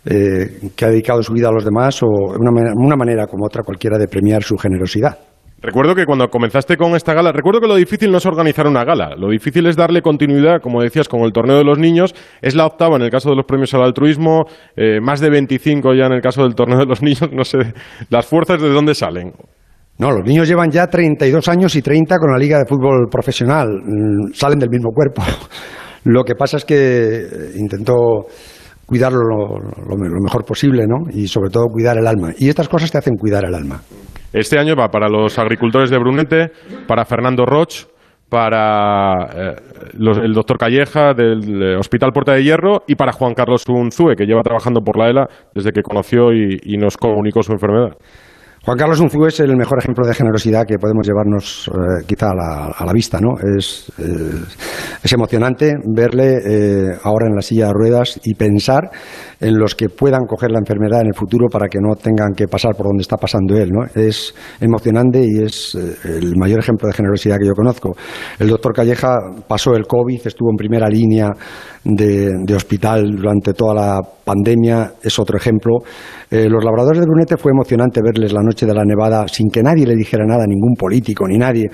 eh, 0.06 0.72
que 0.76 0.86
ha 0.86 0.90
dedicado 0.90 1.22
su 1.22 1.34
vida 1.34 1.50
a 1.50 1.52
los 1.52 1.66
demás 1.66 2.02
o 2.02 2.08
una, 2.08 2.52
una 2.74 2.96
manera 2.96 3.28
como 3.28 3.46
otra 3.46 3.64
cualquiera 3.64 3.98
de 3.98 4.08
premiar 4.08 4.42
su 4.42 4.58
generosidad. 4.58 5.29
Recuerdo 5.62 5.94
que 5.94 6.06
cuando 6.06 6.30
comenzaste 6.30 6.78
con 6.78 6.96
esta 6.96 7.14
gala, 7.14 7.32
recuerdo 7.34 7.60
que 7.60 7.68
lo 7.68 7.76
difícil 7.76 8.12
no 8.12 8.18
es 8.20 8.26
organizar 8.26 8.66
una 8.66 8.86
gala, 8.86 9.16
lo 9.18 9.30
difícil 9.30 9.66
es 9.68 9.76
darle 9.76 10.02
continuidad, 10.02 10.62
como 10.62 10.82
decías, 10.82 11.10
con 11.10 11.22
el 11.22 11.34
torneo 11.34 11.58
de 11.58 11.66
los 11.66 11.78
niños. 11.78 12.16
Es 12.42 12.56
la 12.56 12.66
octava 12.66 12.96
en 12.96 13.02
el 13.02 13.10
caso 13.10 13.30
de 13.30 13.36
los 13.36 13.46
premios 13.46 13.74
al 13.74 13.84
altruismo, 13.84 14.46
eh, 14.78 15.02
más 15.02 15.20
de 15.20 15.30
25 15.30 15.94
ya 15.96 16.06
en 16.06 16.14
el 16.14 16.22
caso 16.22 16.44
del 16.44 16.56
torneo 16.56 16.80
de 16.80 16.86
los 16.86 17.02
niños. 17.04 17.30
No 17.34 17.44
sé, 17.44 17.58
las 18.10 18.26
fuerzas 18.26 18.62
de 18.62 18.70
dónde 18.70 18.96
salen. 18.96 19.34
No, 19.98 20.12
los 20.12 20.24
niños 20.26 20.48
llevan 20.48 20.72
ya 20.72 20.88
32 20.88 21.46
años 21.50 21.76
y 21.76 21.82
30 21.82 22.18
con 22.20 22.32
la 22.32 22.38
Liga 22.38 22.58
de 22.58 22.66
Fútbol 22.66 23.08
Profesional. 23.12 23.68
Mm, 23.84 24.32
Salen 24.34 24.60
del 24.60 24.70
mismo 24.70 24.92
cuerpo. 24.94 25.22
Lo 26.06 26.24
que 26.24 26.36
pasa 26.36 26.56
es 26.56 26.64
que 26.64 26.76
eh, 26.78 27.28
intentó 27.58 27.96
cuidarlo 28.86 29.20
lo, 29.20 29.58
lo- 29.60 29.98
lo 29.98 30.22
mejor 30.24 30.46
posible, 30.46 30.86
¿no? 30.88 31.00
Y 31.12 31.28
sobre 31.28 31.50
todo 31.50 31.66
cuidar 31.66 31.98
el 31.98 32.08
alma. 32.08 32.30
Y 32.38 32.48
estas 32.48 32.70
cosas 32.70 32.90
te 32.92 32.98
hacen 32.98 33.16
cuidar 33.18 33.44
el 33.44 33.54
alma. 33.54 33.82
Este 34.34 34.60
año 34.60 34.76
va 34.76 34.90
para 34.90 35.10
los 35.10 35.38
agricultores 35.40 35.90
de 35.90 35.98
Brunete, 35.98 36.52
para 36.88 37.06
Fernando 37.06 37.46
Roch, 37.46 37.86
para 38.30 39.26
eh, 39.36 39.56
los- 39.98 40.20
el 40.20 40.34
doctor 40.34 40.58
Calleja 40.58 41.14
del 41.16 41.62
eh, 41.64 41.76
Hospital 41.78 42.12
Puerta 42.14 42.34
de 42.34 42.44
Hierro 42.44 42.84
y 42.88 42.94
para 42.96 43.12
Juan 43.12 43.34
Carlos 43.34 43.66
Unzúe, 43.68 44.16
que 44.16 44.26
lleva 44.26 44.44
trabajando 44.44 44.82
por 44.82 44.98
la 44.98 45.10
ELA 45.10 45.28
desde 45.56 45.72
que 45.72 45.82
conoció 45.82 46.32
y, 46.32 46.60
y 46.64 46.78
nos 46.78 46.96
comunicó 46.96 47.42
su 47.42 47.54
enfermedad. 47.54 47.98
Juan 48.66 48.78
Carlos 48.78 49.00
Unzú 49.00 49.26
es 49.26 49.40
el 49.40 49.56
mejor 49.56 49.80
ejemplo 49.80 50.06
de 50.06 50.14
generosidad 50.14 50.66
que 50.66 50.78
podemos 50.78 51.08
llevarnos 51.08 51.70
eh, 51.74 52.04
quizá 52.06 52.32
a 52.32 52.36
la, 52.36 52.66
a 52.78 52.86
la 52.86 52.92
vista, 52.92 53.20
¿no? 53.22 53.36
Es, 53.58 53.90
eh, 53.98 54.44
es 55.02 55.14
emocionante 55.14 55.76
verle 55.86 56.40
eh, 56.46 56.98
ahora 57.04 57.28
en 57.28 57.36
la 57.36 57.42
silla 57.42 57.68
de 57.68 57.74
ruedas 57.74 58.20
y 58.24 58.36
pensar 58.36 58.92
en 59.40 59.58
los 59.58 59.76
que 59.76 59.88
puedan 59.88 60.26
coger 60.26 60.52
la 60.52 60.60
enfermedad 60.60 61.02
en 61.02 61.08
el 61.08 61.16
futuro 61.16 61.48
para 61.50 61.68
que 61.70 61.80
no 61.80 61.96
tengan 61.96 62.34
que 62.36 62.48
pasar 62.48 62.76
por 62.76 62.88
donde 62.88 63.02
está 63.02 63.16
pasando 63.16 63.56
él, 63.56 63.70
¿no? 63.72 63.86
Es 63.96 64.36
emocionante 64.60 65.24
y 65.24 65.42
es 65.42 65.76
eh, 65.76 66.20
el 66.20 66.36
mayor 66.36 66.60
ejemplo 66.60 66.88
de 66.90 66.94
generosidad 66.94 67.38
que 67.38 67.48
yo 67.48 67.54
conozco. 67.54 67.96
El 68.40 68.50
doctor 68.50 68.74
Calleja 68.74 69.16
pasó 69.48 69.74
el 69.74 69.88
COVID, 69.88 70.28
estuvo 70.28 70.52
en 70.52 70.58
primera 70.58 70.90
línea 70.90 71.30
de, 71.86 72.30
de 72.44 72.56
hospital 72.56 73.16
durante 73.16 73.54
toda 73.54 73.74
la 73.74 74.02
pandemia, 74.26 74.94
es 75.02 75.18
otro 75.18 75.38
ejemplo. 75.38 75.80
Eh, 76.30 76.48
los 76.48 76.64
labradores 76.64 77.00
de 77.00 77.06
Brunete 77.06 77.38
fue 77.38 77.52
emocionante 77.52 78.02
verles 78.04 78.32
la 78.34 78.44
noche 78.44 78.49
de 78.56 78.74
la 78.74 78.84
nevada 78.84 79.28
sin 79.28 79.50
que 79.50 79.64
nadie 79.64 79.86
le 79.86 79.96
dijera 79.96 80.26
nada, 80.26 80.46
ningún 80.46 80.76
político 80.76 81.28
ni 81.28 81.38
nadie, 81.38 81.70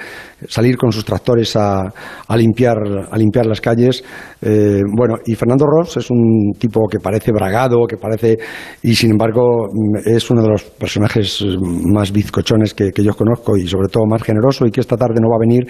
salir 0.47 0.77
con 0.77 0.91
sus 0.91 1.05
tractores 1.05 1.55
a, 1.55 1.83
a 2.27 2.37
limpiar, 2.37 2.77
a 3.09 3.17
limpiar 3.17 3.45
las 3.45 3.61
calles. 3.61 4.03
Eh, 4.41 4.81
bueno, 4.95 5.15
y 5.25 5.35
Fernando 5.35 5.65
Ross 5.65 5.97
es 5.97 6.09
un 6.11 6.53
tipo 6.57 6.87
que 6.87 6.99
parece 6.99 7.31
bragado, 7.31 7.85
que 7.87 7.97
parece, 7.97 8.37
y 8.83 8.95
sin 8.95 9.11
embargo 9.11 9.67
mm, 9.71 10.09
es 10.15 10.29
uno 10.29 10.41
de 10.41 10.49
los 10.49 10.63
personajes 10.63 11.41
mm, 11.41 11.93
más 11.93 12.11
bizcochones 12.11 12.73
que, 12.73 12.91
yo 12.95 13.13
conozco 13.13 13.57
y 13.57 13.67
sobre 13.67 13.87
todo 13.87 14.05
más 14.05 14.23
generoso 14.23 14.65
y 14.65 14.71
que 14.71 14.81
esta 14.81 14.97
tarde 14.97 15.15
no 15.21 15.29
va 15.29 15.35
a 15.35 15.39
venir 15.39 15.67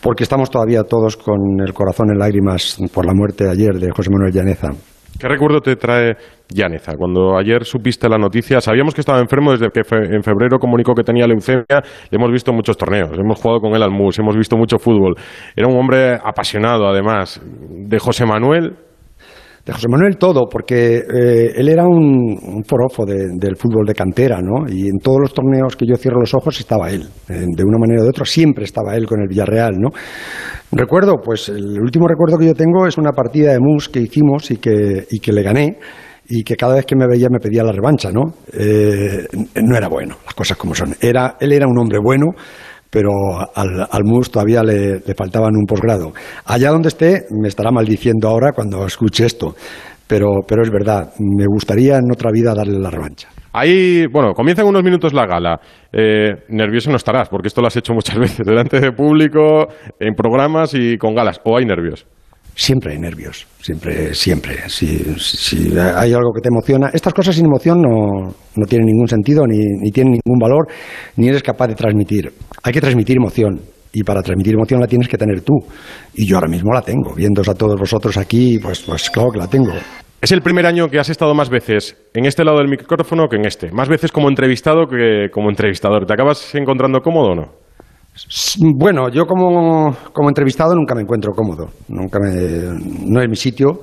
porque 0.00 0.24
estamos 0.24 0.50
todavía 0.50 0.82
todos 0.82 1.16
con 1.16 1.38
el 1.60 1.72
corazón 1.72 2.10
en 2.10 2.18
lágrimas 2.18 2.78
por 2.92 3.06
la 3.06 3.14
muerte 3.14 3.48
ayer 3.48 3.74
de 3.78 3.90
José 3.90 4.10
Manuel 4.10 4.32
Llaneza. 4.32 4.70
¿Qué 5.18 5.28
recuerdo 5.28 5.60
te 5.60 5.76
trae 5.76 6.16
Llaneza? 6.50 6.92
Cuando 6.96 7.38
ayer 7.38 7.64
supiste 7.64 8.08
la 8.08 8.18
noticia, 8.18 8.60
sabíamos 8.60 8.94
que 8.94 9.00
estaba 9.00 9.18
enfermo 9.18 9.52
desde 9.52 9.70
que 9.70 9.82
fe- 9.82 10.14
en 10.14 10.22
febrero 10.22 10.58
comunicó 10.58 10.94
que 10.94 11.02
tenía 11.02 11.26
leucemia. 11.26 11.64
Le 12.10 12.16
hemos 12.16 12.30
visto 12.30 12.52
muchos 12.52 12.76
torneos, 12.76 13.10
hemos 13.18 13.40
jugado 13.40 13.60
con 13.60 13.74
él 13.74 13.82
al 13.82 13.90
mus, 13.90 14.18
hemos 14.18 14.36
visto 14.36 14.56
mucho 14.56 14.78
fútbol. 14.78 15.14
Era 15.54 15.68
un 15.68 15.76
hombre 15.78 16.14
apasionado, 16.22 16.86
además. 16.86 17.40
De 17.44 17.98
José 17.98 18.26
Manuel, 18.26 18.74
De 19.66 19.72
José 19.72 19.88
Manuel 19.88 20.16
todo, 20.16 20.46
porque 20.48 20.98
eh, 20.98 21.52
él 21.56 21.68
era 21.68 21.84
un, 21.84 22.38
un 22.40 22.62
forofo 22.64 23.04
de- 23.04 23.30
del 23.36 23.56
fútbol 23.56 23.84
de 23.84 23.94
cantera, 23.94 24.38
¿no? 24.40 24.64
Y 24.72 24.86
en 24.86 24.98
todos 25.02 25.18
los 25.20 25.34
torneos 25.34 25.74
que 25.74 25.84
yo 25.86 25.96
cierro 25.96 26.20
los 26.20 26.32
ojos 26.34 26.60
estaba 26.60 26.88
él. 26.90 27.02
De 27.28 27.64
una 27.64 27.76
manera 27.76 28.00
o 28.02 28.04
de 28.04 28.10
otra 28.10 28.24
siempre 28.24 28.62
estaba 28.64 28.94
él 28.94 29.06
con 29.06 29.20
el 29.20 29.26
Villarreal, 29.28 29.74
¿no? 29.76 29.88
Recuerdo, 30.70 31.14
pues 31.20 31.48
el 31.48 31.80
último 31.80 32.06
recuerdo 32.06 32.38
que 32.38 32.46
yo 32.46 32.54
tengo 32.54 32.86
es 32.86 32.96
una 32.96 33.10
partida 33.10 33.52
de 33.52 33.58
mus 33.58 33.88
que 33.88 33.98
hicimos 34.00 34.50
y 34.52 34.58
que, 34.58 35.04
y 35.10 35.18
que 35.18 35.32
le 35.32 35.42
gané 35.42 35.78
y 36.28 36.42
que 36.44 36.56
cada 36.56 36.74
vez 36.76 36.84
que 36.86 36.96
me 36.96 37.06
veía 37.08 37.28
me 37.28 37.38
pedía 37.40 37.62
la 37.64 37.72
revancha, 37.72 38.10
¿no? 38.12 38.22
Eh, 38.52 39.26
no 39.64 39.76
era 39.76 39.88
bueno, 39.88 40.16
las 40.24 40.34
cosas 40.34 40.56
como 40.56 40.74
son. 40.76 40.94
Era, 41.00 41.36
él 41.40 41.52
era 41.52 41.66
un 41.66 41.78
hombre 41.78 41.98
bueno, 42.02 42.26
pero 42.96 43.10
al, 43.54 43.86
al 43.90 44.04
MUS 44.04 44.30
todavía 44.30 44.62
le, 44.62 45.00
le 45.06 45.14
faltaban 45.14 45.54
un 45.54 45.66
posgrado. 45.66 46.14
Allá 46.46 46.70
donde 46.70 46.88
esté, 46.88 47.26
me 47.30 47.48
estará 47.48 47.70
maldiciendo 47.70 48.26
ahora 48.26 48.52
cuando 48.54 48.86
escuche 48.86 49.26
esto, 49.26 49.54
pero, 50.06 50.40
pero 50.48 50.62
es 50.62 50.70
verdad, 50.70 51.12
me 51.18 51.44
gustaría 51.46 51.98
en 51.98 52.10
otra 52.10 52.30
vida 52.32 52.54
darle 52.54 52.78
la 52.78 52.88
revancha. 52.88 53.28
Ahí, 53.52 54.06
bueno, 54.10 54.32
comienza 54.32 54.62
en 54.62 54.68
unos 54.68 54.82
minutos 54.82 55.12
la 55.12 55.26
gala. 55.26 55.60
Eh, 55.92 56.44
nervioso 56.48 56.88
no 56.88 56.96
estarás, 56.96 57.28
porque 57.28 57.48
esto 57.48 57.60
lo 57.60 57.66
has 57.66 57.76
hecho 57.76 57.92
muchas 57.92 58.16
veces, 58.18 58.46
delante 58.46 58.80
de 58.80 58.92
público, 58.92 59.68
en 60.00 60.14
programas 60.14 60.72
y 60.72 60.96
con 60.96 61.14
galas. 61.14 61.38
¿O 61.44 61.54
hay 61.58 61.66
nervios? 61.66 62.06
Siempre 62.58 62.94
hay 62.94 62.98
nervios, 62.98 63.46
siempre, 63.60 64.14
siempre. 64.14 64.56
Si, 64.68 64.86
si 65.18 65.78
hay 65.78 66.14
algo 66.14 66.32
que 66.34 66.40
te 66.40 66.48
emociona, 66.48 66.88
estas 66.90 67.12
cosas 67.12 67.36
sin 67.36 67.44
emoción 67.44 67.82
no, 67.82 68.34
no 68.56 68.66
tienen 68.66 68.86
ningún 68.86 69.06
sentido, 69.06 69.46
ni, 69.46 69.58
ni 69.58 69.90
tienen 69.90 70.14
ningún 70.14 70.38
valor, 70.40 70.66
ni 71.16 71.28
eres 71.28 71.42
capaz 71.42 71.68
de 71.68 71.74
transmitir. 71.74 72.32
Hay 72.62 72.72
que 72.72 72.80
transmitir 72.80 73.18
emoción. 73.18 73.60
Y 73.92 74.02
para 74.04 74.22
transmitir 74.22 74.54
emoción 74.54 74.80
la 74.80 74.86
tienes 74.86 75.06
que 75.06 75.18
tener 75.18 75.42
tú. 75.42 75.52
Y 76.14 76.26
yo 76.26 76.36
ahora 76.36 76.48
mismo 76.48 76.72
la 76.72 76.80
tengo. 76.80 77.14
Viéndos 77.14 77.46
a 77.48 77.54
todos 77.54 77.78
vosotros 77.78 78.16
aquí, 78.16 78.58
pues, 78.58 78.80
pues 78.80 79.10
claro 79.10 79.30
que 79.30 79.38
la 79.38 79.48
tengo. 79.48 79.72
Es 80.22 80.32
el 80.32 80.40
primer 80.40 80.64
año 80.64 80.88
que 80.88 80.98
has 80.98 81.10
estado 81.10 81.34
más 81.34 81.50
veces 81.50 81.94
en 82.14 82.24
este 82.24 82.42
lado 82.42 82.58
del 82.58 82.68
micrófono 82.68 83.28
que 83.28 83.36
en 83.36 83.46
este. 83.46 83.70
Más 83.70 83.90
veces 83.90 84.10
como 84.10 84.30
entrevistado 84.30 84.86
que 84.86 85.28
como 85.30 85.50
entrevistador. 85.50 86.06
¿Te 86.06 86.14
acabas 86.14 86.54
encontrando 86.54 87.00
cómodo 87.00 87.32
o 87.32 87.34
no? 87.34 87.65
Bueno, 88.76 89.08
yo 89.10 89.24
como, 89.26 89.94
como 90.12 90.28
entrevistado 90.28 90.74
nunca 90.74 90.94
me 90.94 91.02
encuentro 91.02 91.32
cómodo, 91.32 91.66
nunca 91.88 92.18
me, 92.18 92.30
no 93.06 93.20
es 93.20 93.28
mi 93.28 93.36
sitio. 93.36 93.80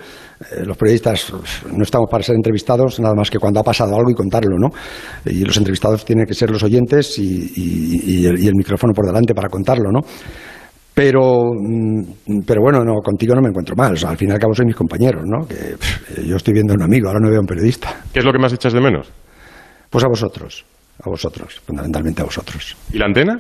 Eh, 0.51 0.65
los 0.65 0.75
periodistas 0.75 1.31
no 1.71 1.83
estamos 1.83 2.09
para 2.09 2.23
ser 2.23 2.35
entrevistados, 2.35 2.99
nada 2.99 3.13
más 3.15 3.29
que 3.29 3.37
cuando 3.39 3.59
ha 3.59 3.63
pasado 3.63 3.95
algo 3.95 4.09
y 4.09 4.15
contarlo, 4.15 4.57
¿no? 4.57 4.69
Y 5.25 5.45
los 5.45 5.55
entrevistados 5.57 6.03
tienen 6.03 6.25
que 6.25 6.33
ser 6.33 6.49
los 6.49 6.63
oyentes 6.63 7.17
y, 7.19 7.51
y- 7.55 8.21
y 8.21 8.25
el, 8.25 8.39
y 8.39 8.47
el 8.47 8.55
micrófono 8.55 8.91
por 8.93 9.05
delante 9.05 9.33
para 9.33 9.49
contarlo, 9.49 9.91
¿no? 9.91 9.99
Pero, 10.93 11.45
mm, 11.53 12.41
pero 12.45 12.61
bueno, 12.61 12.83
no, 12.83 12.95
contigo 13.03 13.33
no 13.35 13.41
me 13.41 13.49
encuentro 13.49 13.75
mal. 13.75 13.93
O 13.93 13.95
sea, 13.95 14.09
al 14.09 14.17
fin 14.17 14.29
y 14.29 14.31
al 14.33 14.39
cabo 14.39 14.53
soy 14.53 14.65
mis 14.65 14.75
compañeros, 14.75 15.23
¿no? 15.25 15.47
Que 15.47 15.75
pff, 15.77 16.19
yo 16.25 16.35
estoy 16.35 16.53
viendo 16.53 16.73
a 16.73 16.75
un 16.75 16.83
amigo, 16.83 17.07
ahora 17.07 17.19
no 17.21 17.29
veo 17.29 17.37
a 17.37 17.41
un 17.41 17.47
periodista. 17.47 18.01
¿Qué 18.11 18.19
es 18.19 18.25
lo 18.25 18.31
que 18.31 18.39
más 18.39 18.53
echas 18.53 18.73
de 18.73 18.81
menos? 18.81 19.11
Pues 19.89 20.03
a 20.03 20.07
vosotros, 20.07 20.65
a 21.03 21.09
vosotros, 21.09 21.61
fundamentalmente 21.65 22.21
a 22.21 22.25
vosotros. 22.25 22.75
¿Y 22.91 22.97
la 22.97 23.05
antena? 23.05 23.39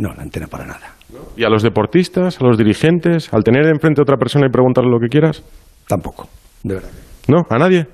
No, 0.00 0.14
la 0.14 0.22
antena 0.22 0.46
para 0.46 0.64
nada. 0.64 0.94
¿Y 1.36 1.44
a 1.44 1.48
los 1.50 1.62
deportistas, 1.62 2.40
a 2.40 2.44
los 2.44 2.56
dirigentes, 2.56 3.32
al 3.34 3.44
tener 3.44 3.66
enfrente 3.66 4.00
a 4.00 4.02
otra 4.04 4.16
persona 4.16 4.46
y 4.46 4.50
preguntarle 4.50 4.90
lo 4.90 4.98
que 4.98 5.08
quieras? 5.08 5.42
Tampoco, 5.86 6.26
de 6.62 6.74
verdad. 6.74 6.90
¿No? 7.28 7.42
¿A 7.50 7.58
nadie? 7.58 7.86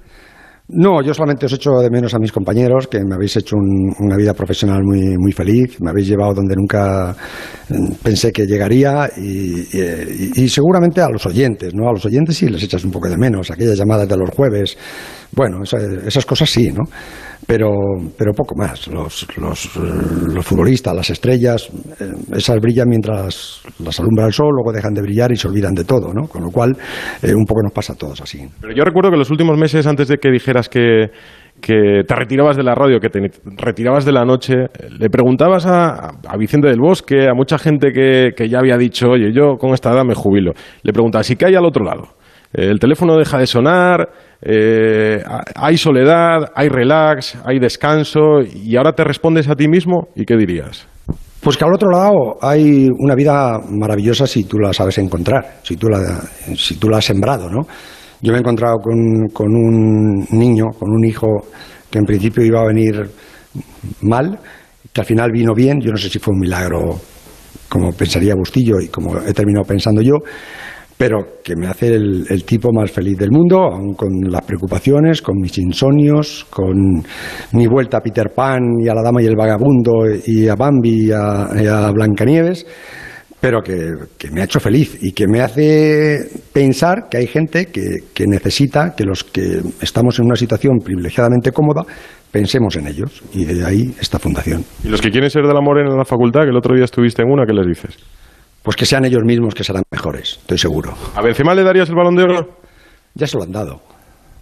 No, 0.69 1.01
yo 1.03 1.15
solamente 1.15 1.47
os 1.47 1.53
echo 1.53 1.71
de 1.81 1.91
menos 1.91 2.13
a 2.15 2.19
mis 2.19 2.33
compañeros, 2.33 2.89
que 2.89 2.99
me 2.99 3.15
habéis 3.15 3.37
hecho 3.37 3.57
un- 3.57 3.93
una 4.01 4.17
vida 4.17 4.35
profesional 4.35 4.83
muy, 4.85 5.17
muy 5.17 5.33
feliz, 5.33 5.81
me 5.81 5.91
habéis 5.91 6.09
llevado 6.09 6.35
donde 6.35 6.55
nunca 6.57 7.15
mm, 7.71 7.93
pensé 8.03 8.33
que 8.33 8.47
llegaría 8.47 9.09
y, 9.17 9.61
y- 9.77 10.33
y 10.45 10.49
seguramente 10.49 11.01
a 11.01 11.09
los 11.09 11.25
oyentes, 11.27 11.73
¿no? 11.75 11.89
A 11.89 11.93
los 11.93 12.05
oyentes 12.05 12.37
sí 12.37 12.49
les 12.49 12.63
echas 12.65 12.85
un 12.85 12.91
poco 12.91 13.09
de 13.09 13.17
menos, 13.17 13.51
aquellas 13.51 13.79
llamadas 13.79 14.09
de 14.09 14.17
los 14.17 14.31
jueves, 14.31 14.77
bueno, 15.33 15.63
esa- 15.63 15.79
esas 16.07 16.27
cosas 16.27 16.51
sí, 16.51 16.69
¿no? 16.73 16.83
Pero, 17.47 17.71
pero 18.19 18.33
poco 18.33 18.57
más. 18.57 18.89
Los, 18.89 19.27
los, 19.37 19.77
los 19.77 20.45
futbolistas, 20.45 20.95
las 20.95 21.11
estrellas, 21.11 21.69
eh, 22.01 22.13
esas 22.37 22.59
brillan 22.61 22.89
mientras 22.89 23.63
las 23.79 24.01
alumbra 24.01 24.27
el 24.27 24.33
sol, 24.33 24.51
luego 24.53 24.73
dejan 24.73 24.93
de 24.95 25.03
brillar 25.03 25.31
y 25.31 25.37
se 25.37 25.47
olvidan 25.47 25.73
de 25.75 25.85
todo, 25.85 26.13
¿no? 26.13 26.27
Con 26.27 26.43
lo 26.43 26.51
cual, 26.51 26.77
eh, 27.23 27.35
un 27.35 27.45
poco 27.45 27.63
nos 27.63 27.73
pasa 27.73 27.93
a 27.93 27.97
todos 27.97 28.21
así. 28.21 28.45
Pero 28.61 28.75
yo 28.75 28.83
recuerdo 28.83 29.11
que 29.11 29.17
los 29.17 29.31
últimos 29.31 29.57
meses, 29.57 29.87
antes 29.87 30.09
de 30.09 30.17
que 30.17 30.31
dijeras 30.31 30.69
que, 30.69 31.11
que 31.61 32.03
te 32.07 32.15
retirabas 32.17 32.57
de 32.57 32.65
la 32.65 32.75
radio, 32.75 32.99
que 32.99 33.11
te 33.11 33.21
retirabas 33.57 34.05
de 34.05 34.13
la 34.13 34.25
noche, 34.25 34.55
le 34.99 35.09
preguntabas 35.09 35.67
a, 35.67 36.19
a 36.27 36.37
Vicente 36.37 36.69
del 36.69 36.81
Bosque, 36.81 37.29
a 37.29 37.35
mucha 37.35 37.59
gente 37.59 37.93
que, 37.93 38.33
que 38.37 38.49
ya 38.49 38.59
había 38.59 38.77
dicho, 38.77 39.11
oye, 39.11 39.33
yo 39.33 39.57
con 39.57 39.73
esta 39.73 39.93
edad 39.93 40.05
me 40.05 40.15
jubilo. 40.15 40.53
Le 40.83 40.93
preguntabas, 40.93 41.31
¿y 41.31 41.37
qué 41.37 41.47
hay 41.47 41.55
al 41.55 41.65
otro 41.65 41.85
lado? 41.85 42.16
El 42.57 42.79
teléfono 42.79 43.19
deja 43.19 43.37
de 43.37 43.47
sonar, 43.47 44.09
eh, 44.41 45.23
hay 45.55 45.77
soledad, 45.77 46.53
hay 46.55 46.71
relax, 46.71 47.37
hay 47.45 47.59
descanso, 47.59 48.41
y 48.41 48.75
ahora 48.77 48.93
te 48.93 49.05
respondes 49.05 49.47
a 49.51 49.55
ti 49.55 49.69
mismo, 49.69 50.09
¿y 50.17 50.25
qué 50.25 50.39
dirías? 50.39 50.89
Pues 51.43 51.59
que 51.59 51.67
al 51.67 51.75
otro 51.75 51.91
lado 51.91 52.39
hay 52.41 52.89
una 52.99 53.15
vida 53.15 53.61
maravillosa 53.69 54.27
si 54.27 54.45
tú 54.45 54.59
la 54.59 54.73
sabes 54.73 54.97
encontrar, 54.97 55.59
si 55.63 55.77
tú 55.77 55.89
la, 55.89 55.99
si 56.57 56.77
tú 56.77 56.89
la 56.89 56.97
has 56.97 57.05
sembrado, 57.05 57.51
¿no? 57.51 57.67
Yo 58.23 58.33
me 58.33 58.39
he 58.39 58.41
encontrado 58.41 58.77
con, 58.79 59.29
con 59.35 59.55
un 59.55 60.27
niño, 60.31 60.65
con 60.79 60.91
un 60.93 61.05
hijo 61.05 61.27
que 61.91 61.99
en 61.99 62.07
principio 62.07 62.43
iba 62.43 62.63
a 62.63 62.69
venir 62.69 63.03
mal, 64.01 64.39
que 64.95 65.01
al 65.03 65.07
final 65.07 65.31
vino 65.31 65.53
bien, 65.55 65.79
yo 65.79 65.91
no 65.91 65.99
sé 65.99 66.09
si 66.09 66.19
fue 66.19 66.33
un 66.33 66.41
milagro 66.41 66.99
como 67.69 67.93
pensaría 67.93 68.35
Bustillo 68.35 68.81
y 68.81 68.89
como 68.89 69.19
he 69.19 69.35
terminado 69.35 69.67
pensando 69.67 70.01
yo, 70.01 70.15
pero 70.97 71.43
que 71.45 71.55
me 71.57 71.67
hace 71.67 71.95
el, 71.95 72.27
el, 72.29 72.45
tipo 72.45 72.73
más 72.73 72.91
feliz 72.91 73.19
del 73.19 73.31
mundo, 73.31 73.59
aun 73.59 73.95
con 73.95 74.09
las 74.31 74.43
preocupaciones, 74.43 75.21
con 75.21 75.37
mis 75.37 75.59
insomnios, 75.59 76.47
con 76.49 77.03
mi 77.53 77.67
vuelta 77.67 77.99
a 77.99 78.01
Peter 78.01 78.31
Pan 78.35 78.63
y 78.83 78.89
a 78.89 78.95
la 78.95 79.03
Dama 79.03 79.23
y 79.23 79.27
el 79.27 79.37
Vagabundo 79.37 80.07
y 80.25 80.49
a 80.49 80.55
Bambi 80.55 81.09
y 81.09 81.11
a, 81.13 81.91
Blancanieves, 81.93 82.67
pero 83.39 83.61
que, 83.63 84.31
me 84.33 84.41
ha 84.41 84.45
hecho 84.45 84.59
feliz 84.59 84.99
y 85.03 85.13
que 85.13 85.27
me 85.29 85.43
hace 85.43 86.31
pensar 86.53 87.09
que 87.11 87.19
hay 87.19 87.27
gente 87.27 87.67
que, 87.67 87.83
que 88.15 88.27
necesita 88.27 88.95
que 88.97 89.05
los 89.05 89.23
que 89.23 89.61
estamos 89.83 90.19
en 90.19 90.25
una 90.25 90.37
situación 90.37 90.79
privilegiadamente 90.83 91.53
cómoda 91.53 91.85
pensemos 92.31 92.75
en 92.77 92.87
ellos 92.87 93.23
y 93.35 93.45
de 93.45 93.65
ahí 93.65 93.95
esta 94.01 94.19
fundación. 94.19 94.65
¿Y 94.83 94.89
los 94.89 95.03
que 95.03 95.11
quieren 95.11 95.29
ser 95.29 95.43
de 95.47 95.53
la 95.53 95.61
Morena 95.61 95.91
en 95.91 95.99
la 95.99 96.05
facultad, 96.05 96.43
que 96.43 96.51
el 96.51 96.57
otro 96.57 96.75
día 96.75 96.85
estuviste 96.85 97.23
en 97.23 97.31
una, 97.31 97.45
qué 97.45 97.53
les 97.53 97.67
dices? 97.67 97.97
Pues 98.67 98.75
que 98.75 98.85
sean 98.85 99.05
ellos 99.05 99.23
mismos 99.25 99.55
que 99.55 99.63
serán 99.63 99.85
mejores, 99.93 100.39
estoy 100.41 100.59
seguro. 100.59 100.91
¿A 101.15 101.23
Benzema 101.23 101.55
le 101.55 101.63
darías 101.63 101.89
el 101.89 101.95
balón 101.95 102.17
de 102.17 102.25
oro? 102.25 102.49
Ya 103.15 103.29
se 103.29 103.37
lo 103.37 103.45
han 103.45 103.53
dado. 103.53 103.81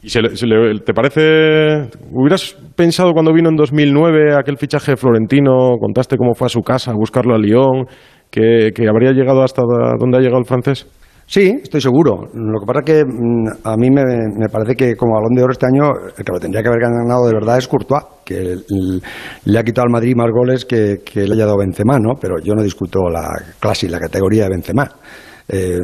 ¿Y 0.02 0.08
se 0.08 0.22
le, 0.22 0.34
se 0.34 0.46
le, 0.46 0.80
te 0.80 0.94
parece... 0.94 1.90
¿Hubieras 2.10 2.56
pensado 2.74 3.12
cuando 3.12 3.34
vino 3.34 3.50
en 3.50 3.56
2009 3.56 4.34
aquel 4.34 4.56
fichaje 4.56 4.96
Florentino, 4.96 5.76
contaste 5.78 6.16
cómo 6.16 6.32
fue 6.32 6.46
a 6.46 6.48
su 6.48 6.62
casa 6.62 6.92
a 6.92 6.94
buscarlo 6.94 7.34
a 7.34 7.38
Lyon, 7.38 7.84
que, 8.30 8.70
que 8.74 8.88
habría 8.88 9.12
llegado 9.12 9.42
hasta 9.42 9.60
donde 10.00 10.16
ha 10.16 10.20
llegado 10.22 10.38
el 10.38 10.46
francés? 10.46 10.86
Sí, 11.34 11.52
estoy 11.60 11.80
seguro. 11.80 12.28
Lo 12.32 12.60
que 12.60 12.64
pasa 12.64 12.78
es 12.78 12.84
que 12.84 13.04
mm, 13.04 13.66
a 13.66 13.76
mí 13.76 13.90
me, 13.90 14.04
me, 14.38 14.48
parece 14.48 14.76
que 14.76 14.94
como 14.94 15.14
balón 15.14 15.34
de 15.34 15.42
oro 15.42 15.50
este 15.50 15.66
año, 15.66 15.90
el 16.16 16.24
que 16.24 16.32
lo 16.32 16.38
tendría 16.38 16.62
que 16.62 16.68
haber 16.68 16.82
ganado 16.82 17.26
de 17.26 17.34
verdad 17.34 17.58
es 17.58 17.66
Courtois, 17.66 18.04
que 18.24 18.54
le 19.44 19.58
ha 19.58 19.64
quitado 19.64 19.86
al 19.86 19.90
Madrid 19.90 20.14
más 20.14 20.30
goles 20.30 20.64
que, 20.64 21.00
que 21.04 21.26
le 21.26 21.34
haya 21.34 21.46
dado 21.46 21.58
Benzema, 21.58 21.98
¿no? 21.98 22.14
Pero 22.20 22.36
yo 22.38 22.54
no 22.54 22.62
discuto 22.62 23.08
la 23.10 23.32
clase 23.58 23.86
y 23.86 23.88
la 23.88 23.98
categoría 23.98 24.44
de 24.44 24.50
Benzema. 24.50 24.88
Eh, 25.48 25.80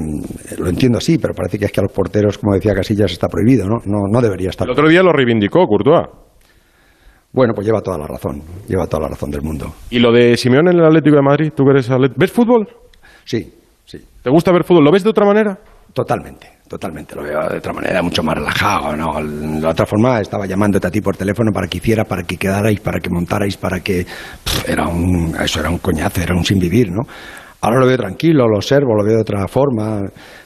lo 0.57 0.69
entiendo 0.69 0.99
así, 0.99 1.19
pero 1.19 1.35
parece 1.35 1.59
que 1.59 1.65
es 1.65 1.73
que 1.73 1.81
a 1.81 1.83
los 1.83 1.93
porteros, 1.93 2.39
como 2.39 2.55
decía 2.55 2.73
Casillas, 2.73 3.11
está 3.11 3.27
prohibido, 3.27 3.67
¿no? 3.67 3.79
No, 3.87 4.07
no 4.09 4.21
debería 4.21 4.51
estar. 4.51 4.69
El 4.69 4.73
otro 4.73 4.89
día 4.89 5.03
lo 5.03 5.11
reivindicó 5.11 5.67
Courtois. 5.67 6.07
Bueno, 7.33 7.55
pues 7.55 7.67
lleva 7.67 7.81
toda 7.81 7.99
la 7.99 8.07
razón, 8.07 8.41
lleva 8.69 8.87
toda 8.87 9.03
la 9.03 9.09
razón 9.09 9.33
del 9.33 9.43
mundo. 9.43 9.75
¿Y 9.91 9.99
lo 9.99 10.13
de 10.13 10.37
Simeone 10.37 10.71
en 10.71 10.79
el 10.79 10.85
Atlético 10.85 11.17
de 11.17 11.23
Madrid? 11.23 11.53
¿Tú 11.57 11.65
que 11.65 11.71
eres 11.71 11.91
atlet... 11.91 12.13
¿Ves 12.17 12.31
fútbol? 12.31 12.69
Sí, 13.25 13.53
sí. 13.91 14.05
¿Te 14.23 14.31
gusta 14.31 14.53
ver 14.53 14.65
fútbol? 14.65 14.85
¿Lo 14.85 14.93
ves 14.93 15.03
de 15.03 15.11
otra 15.11 15.27
manera? 15.27 15.59
Totalmente, 15.93 16.59
totalmente. 16.69 17.17
Lo 17.17 17.23
veo 17.23 17.49
de 17.49 17.59
otra 17.59 17.73
manera, 17.73 18.01
mucho 18.03 18.23
más 18.23 18.37
relajado, 18.37 18.95
¿no? 18.97 19.21
De 19.61 19.67
otra 19.67 19.87
forma, 19.87 20.21
estaba 20.21 20.47
llamándote 20.47 20.87
a 20.87 20.91
ti 20.91 21.01
por 21.01 21.17
teléfono 21.17 21.51
para 21.53 21.67
que 21.67 21.79
hicieras, 21.79 22.07
para 22.07 22.23
que 22.23 22.37
quedarais, 22.37 22.79
para 22.81 23.01
que 23.01 23.11
montarais, 23.11 23.57
para 23.57 23.81
que... 23.81 24.07
Era 24.67 24.87
un, 24.87 25.35
eso 25.41 25.61
era 25.61 25.71
un 25.71 25.79
coñazo, 25.79 26.21
era 26.23 26.35
un 26.35 26.45
sin 26.45 26.59
vivir, 26.61 26.93
¿no? 26.93 27.03
Ahora 27.63 27.81
lo 27.81 27.87
veo 27.87 27.99
tranquilo, 27.99 28.49
lo 28.49 28.57
observo, 28.57 28.95
lo 28.95 29.05
veo 29.05 29.17
de 29.17 29.21
otra 29.21 29.47
forma, 29.47 30.01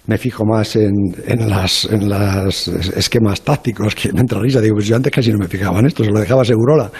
me 0.07 0.19
fijo 0.19 0.45
más 0.45 0.75
en, 0.75 0.93
en 1.27 1.49
las 1.49 1.85
en 1.85 2.09
las 2.09 2.67
esquemas 2.67 3.43
tácticos 3.43 3.95
que 3.95 4.13
me 4.13 4.21
entra 4.21 4.41
risa. 4.41 4.61
Digo, 4.61 4.75
pues 4.75 4.89
yo 4.89 4.97
antes 4.97 5.13
casi 5.13 5.31
no 5.31 5.39
me 5.39 5.47
fijaba 5.47 5.79
en 5.79 5.87
esto, 5.87 6.03
se 6.03 6.11
lo 6.11 6.19
dejaba 6.19 6.45
Segurola. 6.45 6.91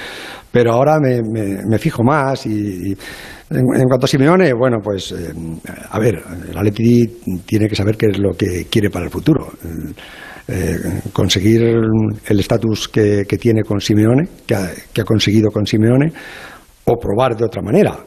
Pero 0.53 0.73
ahora 0.73 1.01
me, 1.01 1.21
me, 1.69 1.79
fijo 1.79 2.05
más 2.05 2.47
y, 2.47 2.97
en, 3.51 3.89
cuanto 3.89 4.05
a 4.05 4.09
Simeone, 4.09 4.53
bueno, 4.53 4.79
pues 4.81 5.11
eh, 5.11 5.33
a 5.91 5.99
ver, 5.99 6.23
el 6.49 6.57
Atleti 6.57 7.07
tiene 7.45 7.67
que 7.67 7.75
saber 7.75 7.97
qué 7.97 8.07
es 8.07 8.19
lo 8.21 8.31
que 8.35 8.67
quiere 8.71 8.89
para 8.89 9.07
el 9.07 9.11
futuro. 9.11 9.49
Eh, 10.47 11.01
conseguir 11.13 11.61
el 11.63 12.39
estatus 12.39 12.87
que, 12.87 13.25
que, 13.29 13.37
tiene 13.37 13.63
con 13.63 13.81
Simeone, 13.81 14.29
que 14.47 14.55
ha, 14.55 14.71
que 14.93 15.01
ha 15.01 15.05
conseguido 15.05 15.51
con 15.51 15.67
Simeone, 15.67 16.13
o 16.85 16.97
probar 16.99 17.35
de 17.35 17.47
otra 17.47 17.61
manera 17.61 17.99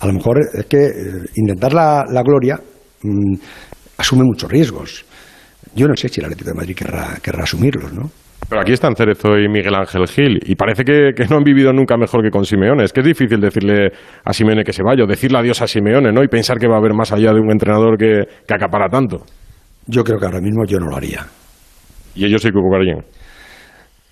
a 0.00 0.06
lo 0.06 0.12
mejor 0.12 0.38
es 0.54 0.66
que 0.66 0.86
eh, 0.86 0.90
intentar 1.36 1.72
la, 1.72 2.04
la 2.08 2.22
gloria 2.22 2.58
mmm, 3.02 3.34
asume 3.98 4.24
muchos 4.24 4.50
riesgos. 4.50 5.04
Yo 5.74 5.86
no 5.86 5.94
sé 5.96 6.08
si 6.08 6.20
el 6.20 6.26
Atlético 6.26 6.50
de 6.50 6.56
Madrid 6.56 6.74
querrá, 6.76 7.18
querrá 7.22 7.44
asumirlos, 7.44 7.92
¿no? 7.92 8.10
Pero 8.48 8.62
aquí 8.62 8.72
están 8.72 8.96
Cerezo 8.96 9.38
y 9.38 9.48
Miguel 9.48 9.74
Ángel 9.74 10.08
Gil 10.08 10.40
y 10.44 10.56
parece 10.56 10.82
que, 10.82 11.12
que, 11.14 11.26
no 11.26 11.36
han 11.36 11.44
vivido 11.44 11.72
nunca 11.72 11.96
mejor 11.96 12.22
que 12.24 12.30
con 12.30 12.44
Simeone. 12.44 12.84
Es 12.84 12.92
que 12.92 13.00
es 13.00 13.06
difícil 13.06 13.40
decirle 13.40 13.92
a 14.24 14.32
Simeone 14.32 14.64
que 14.64 14.72
se 14.72 14.82
vaya 14.82 15.04
o 15.04 15.06
decirle 15.06 15.38
adiós 15.38 15.62
a 15.62 15.68
Simeone, 15.68 16.10
¿no? 16.10 16.24
Y 16.24 16.28
pensar 16.28 16.58
que 16.58 16.66
va 16.66 16.74
a 16.74 16.78
haber 16.78 16.94
más 16.94 17.12
allá 17.12 17.32
de 17.32 17.40
un 17.40 17.52
entrenador 17.52 17.96
que, 17.96 18.24
que 18.46 18.54
acapara 18.54 18.88
tanto. 18.88 19.18
Yo 19.86 20.02
creo 20.02 20.18
que 20.18 20.24
ahora 20.24 20.40
mismo 20.40 20.64
yo 20.66 20.78
no 20.80 20.86
lo 20.86 20.96
haría. 20.96 21.26
Y 22.14 22.24
ellos 22.24 22.42
sí 22.42 22.48
que. 22.50 23.19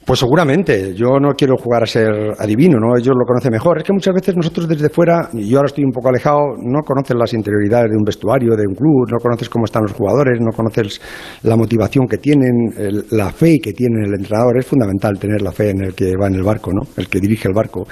Pues 0.09 0.21
seguramente, 0.21 0.95
yo 0.95 1.21
no 1.21 1.35
quiero 1.35 1.59
jugar 1.59 1.83
a 1.83 1.87
ser 1.87 2.09
adivino, 2.39 2.79
¿no? 2.79 2.97
Ellos 2.97 3.15
lo 3.15 3.27
conocen 3.27 3.53
mejor. 3.53 3.77
Es 3.77 3.85
que 3.85 3.93
muchas 3.93 4.15
veces 4.15 4.35
nosotros 4.35 4.67
desde 4.67 4.89
fuera, 4.89 5.29
y 5.35 5.51
yo 5.51 5.59
ahora 5.59 5.67
estoy 5.67 5.85
un 5.85 5.93
poco 5.93 6.09
alejado, 6.09 6.57
no 6.65 6.81
conoces 6.81 7.15
las 7.15 7.35
interioridades 7.35 7.91
de 7.91 7.97
un 7.99 8.05
vestuario, 8.05 8.57
de 8.57 8.67
un 8.67 8.75
club, 8.75 9.07
no 9.13 9.19
conoces 9.19 9.51
cómo 9.51 9.67
están 9.67 9.83
los 9.83 9.93
jugadores, 9.93 10.41
no 10.41 10.51
conoces 10.57 10.99
la 11.43 11.57
motivación 11.57 12.07
que 12.07 12.17
tienen, 12.17 12.73
el, 12.79 13.05
la 13.11 13.31
fe 13.33 13.59
que 13.63 13.75
tiene 13.75 14.07
el 14.07 14.15
entrenador. 14.15 14.57
Es 14.57 14.65
fundamental 14.65 15.19
tener 15.19 15.43
la 15.43 15.53
fe 15.53 15.69
en 15.73 15.85
el 15.85 15.95
que 15.95 16.15
va 16.17 16.29
en 16.29 16.37
el 16.37 16.43
barco, 16.43 16.71
¿no? 16.73 16.89
El 16.97 17.11
que 17.11 17.21
dirige 17.21 17.49
el 17.49 17.55
barco. 17.55 17.87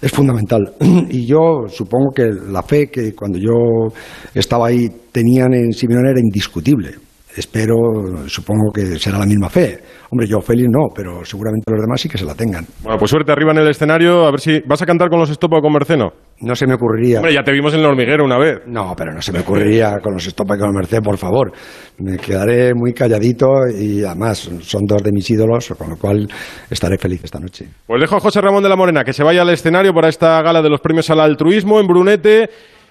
Es 0.00 0.10
fundamental. 0.10 0.62
Y 1.10 1.26
yo 1.26 1.68
supongo 1.68 2.10
que 2.12 2.28
la 2.50 2.64
fe 2.64 2.88
que 2.88 3.14
cuando 3.14 3.38
yo 3.38 3.94
estaba 4.34 4.66
ahí 4.66 4.88
tenían 5.12 5.54
en 5.54 5.70
Simeone 5.70 6.10
era 6.10 6.18
indiscutible 6.18 7.11
espero, 7.36 7.76
supongo 8.26 8.72
que 8.72 8.98
será 8.98 9.18
la 9.18 9.26
misma 9.26 9.48
fe. 9.48 9.80
Hombre, 10.10 10.26
yo 10.26 10.40
feliz 10.40 10.66
no, 10.68 10.88
pero 10.94 11.24
seguramente 11.24 11.70
los 11.70 11.80
demás 11.80 12.00
sí 12.00 12.08
que 12.08 12.18
se 12.18 12.24
la 12.24 12.34
tengan. 12.34 12.66
Bueno, 12.82 12.98
pues 12.98 13.10
suerte 13.10 13.32
arriba 13.32 13.52
en 13.52 13.58
el 13.58 13.68
escenario, 13.68 14.26
a 14.26 14.30
ver 14.30 14.40
si 14.40 14.60
vas 14.66 14.82
a 14.82 14.86
cantar 14.86 15.08
con 15.08 15.18
los 15.18 15.30
Estopa 15.30 15.60
con 15.60 15.72
Merceno. 15.72 16.12
No 16.40 16.54
se 16.54 16.66
me 16.66 16.74
ocurriría. 16.74 17.18
Hombre, 17.18 17.32
ya 17.32 17.42
te 17.42 17.52
vimos 17.52 17.72
en 17.72 17.80
el 17.80 17.86
hormiguero 17.86 18.24
una 18.24 18.36
vez. 18.36 18.60
No, 18.66 18.94
pero 18.96 19.12
no 19.12 19.22
se 19.22 19.32
me 19.32 19.40
ocurriría 19.40 19.98
con 20.02 20.12
los 20.12 20.26
Estopa 20.26 20.58
con 20.58 20.72
Merced, 20.72 21.00
por 21.02 21.16
favor. 21.16 21.52
Me 21.98 22.18
quedaré 22.18 22.74
muy 22.74 22.92
calladito 22.92 23.46
y 23.68 24.04
además 24.04 24.50
son 24.60 24.82
dos 24.86 25.02
de 25.02 25.12
mis 25.12 25.30
ídolos, 25.30 25.72
con 25.78 25.90
lo 25.90 25.96
cual 25.96 26.28
estaré 26.68 26.98
feliz 26.98 27.22
esta 27.24 27.38
noche. 27.38 27.68
Pues 27.86 28.00
dejo 28.00 28.16
a 28.16 28.20
José 28.20 28.40
Ramón 28.40 28.62
de 28.62 28.68
la 28.68 28.76
Morena 28.76 29.04
que 29.04 29.12
se 29.12 29.22
vaya 29.22 29.42
al 29.42 29.50
escenario 29.50 29.94
para 29.94 30.08
esta 30.08 30.42
gala 30.42 30.60
de 30.60 30.68
los 30.68 30.80
premios 30.80 31.08
al 31.10 31.20
altruismo 31.20 31.80
en 31.80 31.86
Brunete. 31.86 32.50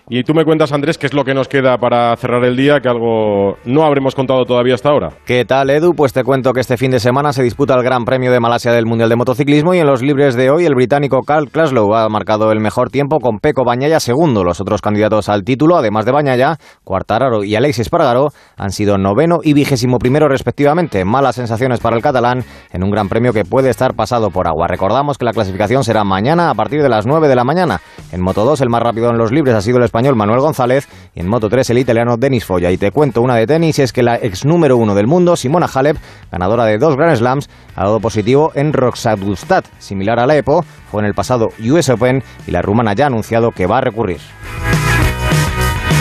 Y 0.09 0.23
tú 0.23 0.33
me 0.33 0.43
cuentas, 0.43 0.71
Andrés, 0.71 0.97
qué 0.97 1.07
es 1.07 1.13
lo 1.13 1.23
que 1.23 1.33
nos 1.33 1.47
queda 1.47 1.77
para 1.77 2.15
cerrar 2.17 2.43
el 2.43 2.57
día, 2.57 2.79
que 2.81 2.89
algo 2.89 3.57
no 3.65 3.83
habremos 3.83 4.15
contado 4.15 4.43
todavía 4.45 4.73
hasta 4.73 4.89
ahora. 4.89 5.09
¿Qué 5.25 5.45
tal, 5.45 5.69
Edu? 5.69 5.93
Pues 5.93 6.11
te 6.11 6.23
cuento 6.23 6.53
que 6.53 6.59
este 6.59 6.77
fin 6.77 6.91
de 6.91 6.99
semana 6.99 7.33
se 7.33 7.43
disputa 7.43 7.75
el 7.75 7.83
Gran 7.83 8.03
Premio 8.03 8.31
de 8.31 8.39
Malasia 8.39 8.71
del 8.71 8.85
Mundial 8.85 9.09
de 9.09 9.15
Motociclismo 9.15 9.73
y 9.73 9.79
en 9.79 9.87
los 9.87 10.01
libres 10.01 10.35
de 10.35 10.49
hoy 10.49 10.65
el 10.65 10.75
británico 10.75 11.21
Carl 11.25 11.49
Klaslow 11.49 11.95
ha 11.95 12.09
marcado 12.09 12.51
el 12.51 12.59
mejor 12.59 12.89
tiempo 12.89 13.19
con 13.19 13.39
Peco 13.39 13.63
Bañaya 13.63 13.99
segundo. 13.99 14.43
Los 14.43 14.59
otros 14.59 14.81
candidatos 14.81 15.29
al 15.29 15.43
título, 15.43 15.77
además 15.77 16.05
de 16.05 16.11
Bañaya, 16.11 16.57
Cuartararo 16.83 17.43
y 17.43 17.55
Alexis 17.55 17.81
Espargaró, 17.81 18.29
han 18.57 18.71
sido 18.71 18.97
noveno 18.97 19.39
y 19.43 19.53
vigésimo 19.53 19.97
primero 19.97 20.27
respectivamente. 20.27 21.05
Malas 21.05 21.35
sensaciones 21.35 21.79
para 21.79 21.95
el 21.95 22.01
catalán 22.01 22.43
en 22.71 22.83
un 22.83 22.91
Gran 22.91 23.07
Premio 23.07 23.33
que 23.33 23.45
puede 23.45 23.69
estar 23.69 23.93
pasado 23.93 24.29
por 24.29 24.47
agua. 24.47 24.67
Recordamos 24.67 25.17
que 25.17 25.25
la 25.25 25.33
clasificación 25.33 25.83
será 25.83 26.03
mañana 26.03 26.49
a 26.49 26.55
partir 26.55 26.81
de 26.81 26.89
las 26.89 27.05
9 27.05 27.27
de 27.27 27.35
la 27.35 27.43
mañana. 27.43 27.81
En 28.11 28.21
Moto 28.21 28.45
2 28.45 28.61
el 28.61 28.69
más 28.69 28.81
rápido 28.81 29.09
en 29.09 29.17
los 29.17 29.31
libres 29.31 29.55
ha 29.55 29.61
sido 29.61 29.77
el 29.77 29.83
español 29.91 30.15
Manuel 30.15 30.39
González 30.39 30.87
y 31.13 31.19
en 31.19 31.27
Moto 31.27 31.49
3 31.49 31.69
el 31.71 31.79
italiano 31.79 32.15
Denis 32.15 32.45
Foya. 32.45 32.71
Y 32.71 32.77
te 32.77 32.91
cuento 32.91 33.21
una 33.21 33.35
de 33.35 33.45
tenis, 33.45 33.77
es 33.79 33.91
que 33.91 34.03
la 34.03 34.15
ex 34.15 34.45
número 34.45 34.77
uno 34.77 34.95
del 34.95 35.05
mundo, 35.05 35.35
Simona 35.35 35.67
Halep, 35.71 35.97
ganadora 36.31 36.63
de 36.63 36.77
dos 36.77 36.95
Grand 36.95 37.17
Slams, 37.17 37.49
ha 37.75 37.83
dado 37.83 37.99
positivo 37.99 38.53
en 38.55 38.71
Roxadustat, 38.71 39.65
similar 39.79 40.17
a 40.21 40.25
la 40.27 40.37
EPO, 40.37 40.63
fue 40.89 41.01
en 41.01 41.07
el 41.07 41.13
pasado 41.13 41.49
US 41.59 41.89
Open 41.89 42.23
y 42.47 42.51
la 42.51 42.61
rumana 42.61 42.93
ya 42.93 43.03
ha 43.03 43.07
anunciado 43.07 43.51
que 43.51 43.65
va 43.67 43.79
a 43.79 43.81
recurrir. 43.81 44.21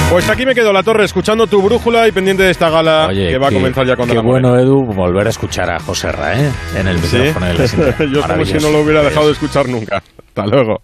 Pues 0.09 0.29
aquí 0.31 0.47
me 0.47 0.55
quedo 0.55 0.73
la 0.73 0.85
torre 0.85 1.05
escuchando 1.05 1.49
tu 1.49 1.61
brújula 1.61 2.07
y 2.07 2.13
pendiente 2.13 2.45
de 2.45 2.51
esta 2.51 2.69
gala 2.71 3.07
Oye, 3.09 3.29
que 3.29 3.39
va 3.39 3.49
a 3.49 3.53
comenzar 3.53 3.87
ya 3.87 3.97
con 3.97 4.09
Qué 4.09 4.15
la 4.15 4.23
bueno, 4.23 4.57
Edu, 4.57 4.85
volver 4.87 5.27
a 5.27 5.31
escuchar 5.31 5.69
a 5.71 5.81
José 5.81 6.13
Ra, 6.13 6.41
¿eh? 6.41 6.51
En 6.77 6.87
el 6.87 6.99
¿Sí? 6.99 7.17
micrófono 7.17 7.47
de 7.47 7.55
la 7.55 8.07
Yo 8.13 8.23
como 8.23 8.45
si 8.45 8.55
no 8.55 8.71
lo 8.71 8.81
hubiera 8.83 9.03
dejado 9.03 9.27
de 9.27 9.33
escuchar 9.33 9.69
nunca. 9.69 9.97
Hasta 10.29 10.47
luego. 10.47 10.81